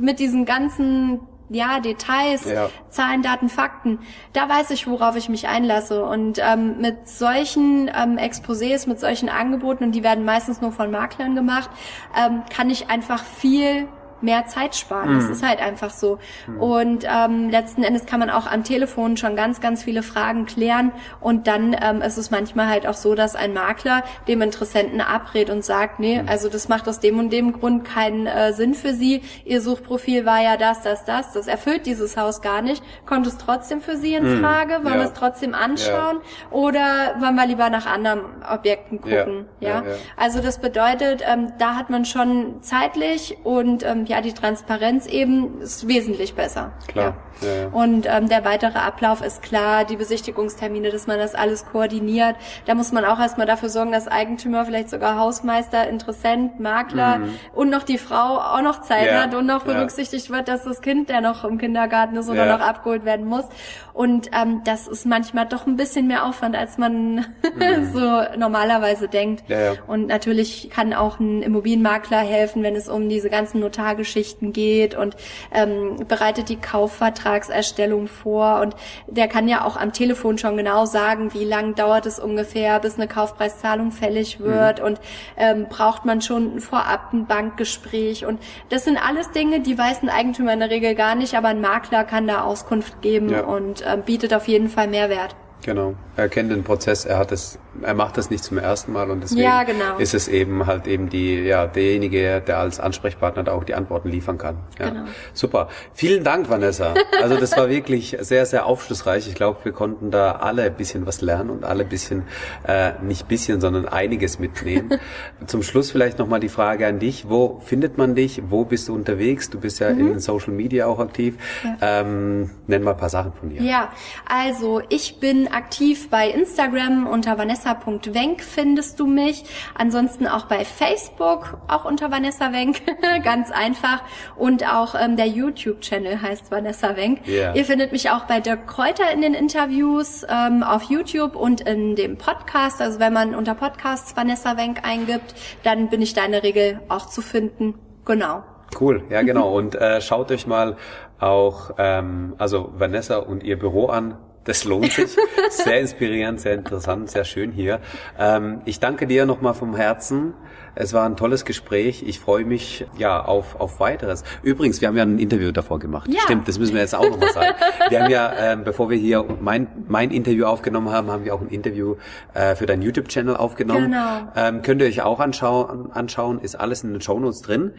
mit 0.00 0.20
diesen 0.20 0.44
ganzen 0.44 1.20
ja, 1.50 1.80
Details, 1.80 2.44
ja. 2.44 2.70
Zahlen, 2.88 3.22
Daten, 3.22 3.48
Fakten, 3.48 3.98
da 4.32 4.48
weiß 4.48 4.70
ich, 4.70 4.86
worauf 4.86 5.16
ich 5.16 5.28
mich 5.28 5.48
einlasse. 5.48 6.04
Und 6.04 6.38
ähm, 6.38 6.80
mit 6.80 7.08
solchen 7.08 7.88
ähm, 7.88 8.16
Exposés, 8.16 8.88
mit 8.88 9.00
solchen 9.00 9.28
Angeboten, 9.28 9.84
und 9.84 9.92
die 9.92 10.04
werden 10.04 10.24
meistens 10.24 10.60
nur 10.60 10.72
von 10.72 10.90
Maklern 10.90 11.34
gemacht, 11.34 11.68
ähm, 12.16 12.42
kann 12.54 12.70
ich 12.70 12.88
einfach 12.88 13.24
viel 13.24 13.88
mehr 14.22 14.46
Zeit 14.46 14.74
sparen. 14.76 15.14
Das 15.16 15.24
Mhm. 15.26 15.32
ist 15.32 15.46
halt 15.46 15.60
einfach 15.60 15.90
so. 15.90 16.18
Und 16.58 17.04
ähm, 17.08 17.50
letzten 17.50 17.82
Endes 17.82 18.06
kann 18.06 18.20
man 18.20 18.30
auch 18.30 18.46
am 18.46 18.64
Telefon 18.64 19.16
schon 19.16 19.36
ganz, 19.36 19.60
ganz 19.60 19.82
viele 19.82 20.02
Fragen 20.02 20.46
klären. 20.46 20.92
Und 21.20 21.46
dann 21.46 21.76
ähm, 21.80 22.02
ist 22.02 22.16
es 22.16 22.30
manchmal 22.30 22.68
halt 22.68 22.86
auch 22.86 22.94
so, 22.94 23.14
dass 23.14 23.36
ein 23.36 23.52
Makler 23.54 24.02
dem 24.28 24.42
Interessenten 24.42 25.00
abrät 25.00 25.50
und 25.50 25.64
sagt, 25.64 26.00
nee, 26.00 26.20
Mhm. 26.22 26.28
also 26.28 26.48
das 26.48 26.68
macht 26.68 26.88
aus 26.88 27.00
dem 27.00 27.18
und 27.18 27.30
dem 27.32 27.52
Grund 27.52 27.84
keinen 27.84 28.26
äh, 28.26 28.52
Sinn 28.52 28.74
für 28.74 28.92
Sie. 28.94 29.22
Ihr 29.44 29.60
Suchprofil 29.60 30.26
war 30.26 30.40
ja 30.42 30.56
das, 30.56 30.82
das, 30.82 31.04
das. 31.04 31.32
Das 31.32 31.46
erfüllt 31.46 31.86
dieses 31.86 32.16
Haus 32.16 32.42
gar 32.42 32.62
nicht. 32.62 32.82
Kommt 33.06 33.26
es 33.26 33.38
trotzdem 33.38 33.80
für 33.80 33.96
Sie 33.96 34.14
in 34.14 34.40
Frage? 34.40 34.74
Wollen 34.74 34.82
Mhm. 34.82 34.88
Ja. 34.88 34.94
wir 34.98 35.04
es 35.06 35.12
trotzdem 35.12 35.54
anschauen? 35.54 36.18
Oder 36.50 37.14
wollen 37.20 37.34
wir 37.36 37.46
lieber 37.46 37.70
nach 37.70 37.86
anderen 37.86 38.20
Objekten 38.50 39.00
Ja. 39.04 39.24
gucken? 39.24 39.46
Ja, 39.60 39.68
Ja. 39.68 39.74
ja. 39.76 39.82
Also 40.16 40.40
das 40.40 40.58
bedeutet, 40.60 41.22
ähm, 41.26 41.52
da 41.58 41.74
hat 41.76 41.90
man 41.90 42.04
schon 42.04 42.62
zeitlich 42.62 43.36
und 43.44 43.84
ähm, 43.84 44.04
ja 44.10 44.20
die 44.20 44.32
Transparenz 44.32 45.06
eben 45.06 45.60
ist 45.60 45.88
wesentlich 45.88 46.34
besser. 46.34 46.72
Klar. 46.86 47.16
Ja. 47.40 47.48
Ja, 47.48 47.62
ja. 47.62 47.68
Und 47.68 48.06
ähm, 48.06 48.28
der 48.28 48.44
weitere 48.44 48.78
Ablauf 48.78 49.22
ist 49.22 49.42
klar, 49.42 49.84
die 49.84 49.96
Besichtigungstermine, 49.96 50.90
dass 50.90 51.06
man 51.06 51.18
das 51.18 51.34
alles 51.34 51.64
koordiniert. 51.64 52.36
Da 52.66 52.74
muss 52.74 52.92
man 52.92 53.04
auch 53.04 53.18
erstmal 53.18 53.46
dafür 53.46 53.70
sorgen, 53.70 53.92
dass 53.92 54.08
Eigentümer, 54.08 54.66
vielleicht 54.66 54.90
sogar 54.90 55.18
Hausmeister, 55.18 55.88
Interessent, 55.88 56.60
Makler 56.60 57.20
und 57.54 57.70
noch 57.70 57.82
die 57.82 57.98
Frau 57.98 58.38
auch 58.38 58.62
noch 58.62 58.82
Zeit 58.82 59.10
Mhm. 59.10 59.16
Hat 59.16 59.34
und 59.34 59.46
noch 59.46 59.62
berücksichtigt 59.64 60.30
wird, 60.30 60.48
dass 60.48 60.64
das 60.64 60.80
Kind, 60.82 61.08
der 61.08 61.20
noch 61.20 61.44
im 61.44 61.58
Kindergarten 61.58 62.16
ist 62.16 62.28
oder 62.28 62.46
noch 62.46 62.60
abgeholt 62.60 63.04
werden 63.04 63.26
muss. 63.26 63.44
Und 63.92 64.30
ähm, 64.32 64.62
das 64.64 64.88
ist 64.88 65.06
manchmal 65.06 65.46
doch 65.46 65.66
ein 65.66 65.76
bisschen 65.76 66.06
mehr 66.06 66.26
Aufwand, 66.26 66.56
als 66.56 66.78
man 66.78 67.26
so 67.92 68.22
normalerweise 68.36 69.08
denkt. 69.08 69.48
Mhm. 69.48 69.78
Und 69.86 70.06
natürlich 70.06 70.70
kann 70.70 70.92
auch 70.94 71.18
ein 71.18 71.42
Immobilienmakler 71.42 72.18
helfen, 72.18 72.62
wenn 72.62 72.76
es 72.76 72.88
um 72.88 73.08
diese 73.08 73.30
ganzen 73.30 73.60
Notargeschichten 74.00 74.52
geht 74.52 74.94
und 74.94 75.16
ähm, 75.52 75.96
bereitet 76.08 76.48
die 76.48 76.56
Kaufvertragserstellung 76.56 78.08
vor. 78.08 78.60
Und 78.60 78.74
der 79.06 79.28
kann 79.28 79.48
ja 79.48 79.64
auch 79.64 79.76
am 79.76 79.92
Telefon 79.92 80.38
schon 80.38 80.56
genau 80.56 80.86
sagen, 80.86 81.32
wie 81.34 81.44
lang 81.44 81.74
dauert 81.74 82.06
es 82.06 82.18
ungefähr, 82.18 82.80
bis 82.80 82.96
eine 82.96 83.08
Kaufpreiszahlung 83.08 83.92
fällig 83.92 84.40
wird. 84.40 84.80
Und 84.80 85.00
ähm, 85.36 85.66
braucht 85.68 86.04
man 86.04 86.20
schon 86.22 86.60
vorab 86.60 87.12
ein 87.12 87.26
Bankgespräch. 87.26 88.26
Und 88.26 88.40
das 88.68 88.84
sind 88.84 88.96
alles 88.96 89.30
Dinge, 89.30 89.60
die 89.60 89.76
weiß 89.76 90.02
ein 90.02 90.08
Eigentümer 90.08 90.52
in 90.52 90.60
der 90.60 90.70
Regel 90.70 90.94
gar 90.94 91.14
nicht, 91.14 91.34
aber 91.34 91.48
ein 91.48 91.60
Makler 91.60 92.04
kann 92.04 92.26
da 92.26 92.42
Auskunft 92.42 93.02
geben 93.02 93.30
Ja. 93.30 93.42
und 93.42 93.84
ähm, 93.86 94.02
bietet 94.02 94.34
auf 94.34 94.48
jeden 94.48 94.68
Fall 94.68 94.88
Mehrwert. 94.88 95.36
Genau. 95.64 95.94
Er 96.16 96.28
kennt 96.28 96.50
den 96.50 96.64
Prozess, 96.64 97.04
er 97.04 97.18
hat 97.18 97.32
es, 97.32 97.58
er 97.82 97.94
macht 97.94 98.16
das 98.16 98.30
nicht 98.30 98.42
zum 98.44 98.58
ersten 98.58 98.92
Mal 98.92 99.10
und 99.10 99.22
deswegen 99.22 99.42
Ja, 99.42 99.62
genau. 99.62 99.96
ist 99.98 100.14
es 100.14 100.26
eben 100.28 100.66
halt 100.66 100.86
eben 100.86 101.08
die, 101.08 101.40
ja, 101.40 101.66
derjenige, 101.66 102.40
der 102.46 102.58
als 102.58 102.80
Ansprechpartner 102.80 103.42
da 103.44 103.52
auch 103.52 103.64
die 103.64 103.74
Antworten 103.74 104.08
liefern 104.08 104.38
kann. 104.38 104.58
Ja. 104.78 104.88
Genau. 104.90 105.04
Super. 105.34 105.68
Vielen 105.94 106.24
Dank, 106.24 106.48
Vanessa. 106.50 106.94
Also 107.22 107.36
das 107.38 107.56
war 107.56 107.68
wirklich 107.68 108.16
sehr, 108.20 108.46
sehr 108.46 108.66
aufschlussreich. 108.66 109.28
Ich 109.28 109.34
glaube, 109.34 109.58
wir 109.64 109.72
konnten 109.72 110.10
da 110.10 110.32
alle 110.32 110.62
ein 110.64 110.74
bisschen 110.74 111.06
was 111.06 111.20
lernen 111.20 111.50
und 111.50 111.64
alle 111.64 111.84
ein 111.84 111.88
bisschen, 111.88 112.24
äh, 112.66 112.92
nicht 113.02 113.28
bisschen, 113.28 113.60
sondern 113.60 113.86
einiges 113.86 114.38
mitnehmen. 114.38 114.90
Zum 115.46 115.62
Schluss 115.62 115.90
vielleicht 115.90 116.18
nochmal 116.18 116.40
die 116.40 116.48
Frage 116.48 116.86
an 116.86 116.98
dich. 116.98 117.28
Wo 117.28 117.60
findet 117.64 117.98
man 117.98 118.14
dich? 118.14 118.42
Wo 118.48 118.64
bist 118.64 118.88
du 118.88 118.94
unterwegs? 118.94 119.50
Du 119.50 119.60
bist 119.60 119.78
ja 119.80 119.90
Mhm. 119.90 120.12
in 120.12 120.18
Social 120.20 120.52
Media 120.52 120.86
auch 120.86 120.98
aktiv. 120.98 121.36
Ähm, 121.80 122.50
nenn 122.66 122.82
mal 122.82 122.92
ein 122.92 122.96
paar 122.96 123.08
Sachen 123.08 123.32
von 123.32 123.50
dir. 123.50 123.62
Ja, 123.62 123.90
also 124.26 124.80
ich 124.88 125.18
bin 125.20 125.48
aktiv 125.52 126.10
bei 126.10 126.28
Instagram 126.28 127.06
unter 127.06 127.38
vanessa.wenk 127.38 128.42
findest 128.42 129.00
du 129.00 129.06
mich. 129.06 129.44
Ansonsten 129.74 130.26
auch 130.26 130.46
bei 130.46 130.64
Facebook, 130.64 131.58
auch 131.68 131.84
unter 131.84 132.10
Vanessa 132.10 132.52
Wenk, 132.52 132.82
ganz 133.24 133.50
einfach. 133.50 134.02
Und 134.36 134.66
auch 134.70 134.94
ähm, 134.94 135.16
der 135.16 135.26
YouTube-Channel 135.26 136.22
heißt 136.22 136.50
Vanessa 136.50 136.96
Wenk. 136.96 137.26
Ja. 137.26 137.54
Ihr 137.54 137.64
findet 137.64 137.92
mich 137.92 138.10
auch 138.10 138.24
bei 138.24 138.40
Dirk 138.40 138.66
Kräuter 138.66 139.10
in 139.12 139.22
den 139.22 139.34
Interviews 139.34 140.24
ähm, 140.28 140.62
auf 140.62 140.84
YouTube 140.84 141.36
und 141.36 141.60
in 141.62 141.96
dem 141.96 142.16
Podcast. 142.16 142.80
Also 142.80 143.00
wenn 143.00 143.12
man 143.12 143.34
unter 143.34 143.54
Podcasts 143.54 144.16
Vanessa 144.16 144.56
Wenk 144.56 144.80
eingibt, 144.86 145.34
dann 145.62 145.88
bin 145.88 146.02
ich 146.02 146.14
da 146.14 146.24
in 146.24 146.32
der 146.32 146.42
Regel 146.42 146.80
auch 146.88 147.06
zu 147.06 147.22
finden. 147.22 147.74
Genau. 148.04 148.42
Cool, 148.78 149.02
ja 149.10 149.22
genau. 149.22 149.56
Und 149.56 149.74
äh, 149.74 150.00
schaut 150.00 150.30
euch 150.30 150.46
mal 150.46 150.76
auch 151.18 151.72
ähm, 151.78 152.34
also 152.38 152.72
Vanessa 152.76 153.18
und 153.18 153.42
ihr 153.42 153.58
Büro 153.58 153.86
an. 153.86 154.16
Das 154.44 154.64
lohnt 154.64 154.90
sich. 154.90 155.16
Sehr 155.50 155.80
inspirierend, 155.80 156.40
sehr 156.40 156.54
interessant, 156.54 157.10
sehr 157.10 157.24
schön 157.24 157.52
hier. 157.52 157.80
Ähm, 158.18 158.62
ich 158.64 158.80
danke 158.80 159.06
dir 159.06 159.26
nochmal 159.26 159.54
vom 159.54 159.76
Herzen. 159.76 160.34
Es 160.74 160.92
war 160.92 161.04
ein 161.04 161.16
tolles 161.16 161.44
Gespräch. 161.44 162.02
Ich 162.06 162.20
freue 162.20 162.44
mich 162.44 162.86
ja 162.96 163.22
auf, 163.22 163.60
auf 163.60 163.80
weiteres. 163.80 164.24
Übrigens, 164.42 164.80
wir 164.80 164.88
haben 164.88 164.96
ja 164.96 165.02
ein 165.02 165.18
Interview 165.18 165.52
davor 165.52 165.78
gemacht. 165.78 166.08
Ja. 166.10 166.20
Stimmt, 166.22 166.48
das 166.48 166.58
müssen 166.58 166.74
wir 166.74 166.80
jetzt 166.80 166.94
auch 166.94 167.08
nochmal 167.08 167.32
sagen. 167.32 167.54
Wir 167.90 168.02
haben 168.02 168.10
ja, 168.10 168.32
ähm, 168.38 168.64
bevor 168.64 168.88
wir 168.88 168.96
hier 168.96 169.24
mein, 169.40 169.66
mein 169.88 170.10
Interview 170.10 170.46
aufgenommen 170.46 170.90
haben, 170.90 171.10
haben 171.10 171.24
wir 171.24 171.34
auch 171.34 171.40
ein 171.40 171.48
Interview 171.48 171.96
äh, 172.32 172.54
für 172.54 172.66
deinen 172.66 172.82
YouTube-Channel 172.82 173.36
aufgenommen. 173.36 173.90
Genau. 173.90 174.32
Ähm, 174.36 174.62
könnt 174.62 174.80
ihr 174.80 174.88
euch 174.88 175.02
auch 175.02 175.20
anschauen, 175.20 175.92
anschauen, 175.92 176.38
ist 176.38 176.54
alles 176.54 176.82
in 176.82 176.92
den 176.92 177.00
Shownotes 177.00 177.42
drin. 177.42 177.72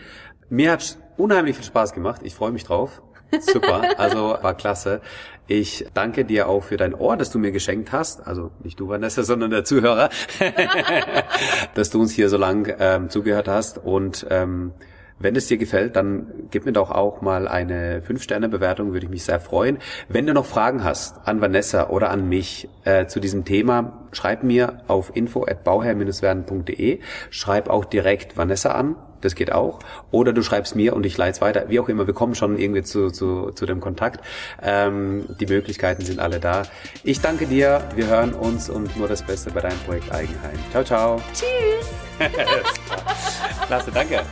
Mir 0.49 0.73
hat 0.73 0.97
unheimlich 1.17 1.55
viel 1.55 1.65
Spaß 1.65 1.93
gemacht. 1.93 2.21
Ich 2.23 2.35
freue 2.35 2.51
mich 2.51 2.65
drauf. 2.65 3.01
Super, 3.39 3.99
also 3.99 4.37
war 4.41 4.53
klasse. 4.55 5.01
Ich 5.47 5.85
danke 5.93 6.23
dir 6.23 6.47
auch 6.47 6.63
für 6.63 6.77
dein 6.77 6.93
Ohr, 6.93 7.17
das 7.17 7.29
du 7.31 7.39
mir 7.39 7.51
geschenkt 7.51 7.91
hast. 7.91 8.25
Also 8.25 8.51
nicht 8.63 8.79
du, 8.79 8.87
Vanessa, 8.87 9.23
sondern 9.23 9.51
der 9.51 9.63
Zuhörer, 9.63 10.09
dass 11.73 11.89
du 11.89 11.99
uns 11.99 12.11
hier 12.11 12.29
so 12.29 12.37
lang 12.37 12.73
ähm, 12.79 13.09
zugehört 13.09 13.47
hast. 13.47 13.77
Und 13.77 14.25
ähm, 14.29 14.73
wenn 15.21 15.35
es 15.35 15.47
dir 15.47 15.57
gefällt, 15.57 15.95
dann 15.95 16.27
gib 16.51 16.65
mir 16.65 16.73
doch 16.73 16.91
auch 16.91 17.21
mal 17.21 17.47
eine 17.47 18.01
5-Sterne-Bewertung, 18.01 18.93
würde 18.93 19.05
ich 19.05 19.11
mich 19.11 19.23
sehr 19.23 19.39
freuen. 19.39 19.77
Wenn 20.09 20.27
du 20.27 20.33
noch 20.33 20.45
Fragen 20.45 20.83
hast 20.83 21.27
an 21.27 21.41
Vanessa 21.41 21.89
oder 21.89 22.09
an 22.09 22.27
mich 22.27 22.69
äh, 22.83 23.05
zu 23.07 23.19
diesem 23.19 23.45
Thema, 23.45 24.07
schreib 24.11 24.43
mir 24.43 24.81
auf 24.87 25.15
info@bauherr-werden.de. 25.15 26.99
Schreib 27.29 27.69
auch 27.69 27.85
direkt 27.85 28.37
Vanessa 28.37 28.71
an, 28.71 28.95
das 29.21 29.35
geht 29.35 29.51
auch. 29.51 29.79
Oder 30.09 30.33
du 30.33 30.41
schreibst 30.41 30.75
mir 30.75 30.95
und 30.95 31.05
ich 31.05 31.17
leite 31.17 31.31
es 31.31 31.41
weiter. 31.41 31.65
Wie 31.69 31.79
auch 31.79 31.89
immer, 31.89 32.07
wir 32.07 32.13
kommen 32.13 32.35
schon 32.35 32.57
irgendwie 32.57 32.83
zu, 32.83 33.09
zu, 33.09 33.51
zu 33.51 33.65
dem 33.65 33.79
Kontakt. 33.79 34.25
Ähm, 34.61 35.25
die 35.39 35.45
Möglichkeiten 35.45 36.03
sind 36.03 36.19
alle 36.19 36.39
da. 36.39 36.63
Ich 37.03 37.21
danke 37.21 37.45
dir, 37.45 37.87
wir 37.95 38.07
hören 38.07 38.33
uns 38.33 38.69
und 38.69 38.97
nur 38.97 39.07
das 39.07 39.23
Beste 39.23 39.51
bei 39.51 39.61
deinem 39.61 39.79
Projekt 39.79 40.11
Eigenheim. 40.11 40.57
Ciao, 40.71 40.83
ciao. 40.83 41.21
Tschüss. 41.33 42.10
Klasse, 43.67 43.91
danke. 43.91 44.23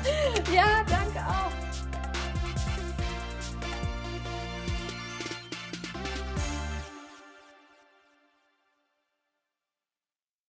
Ja, 0.53 0.83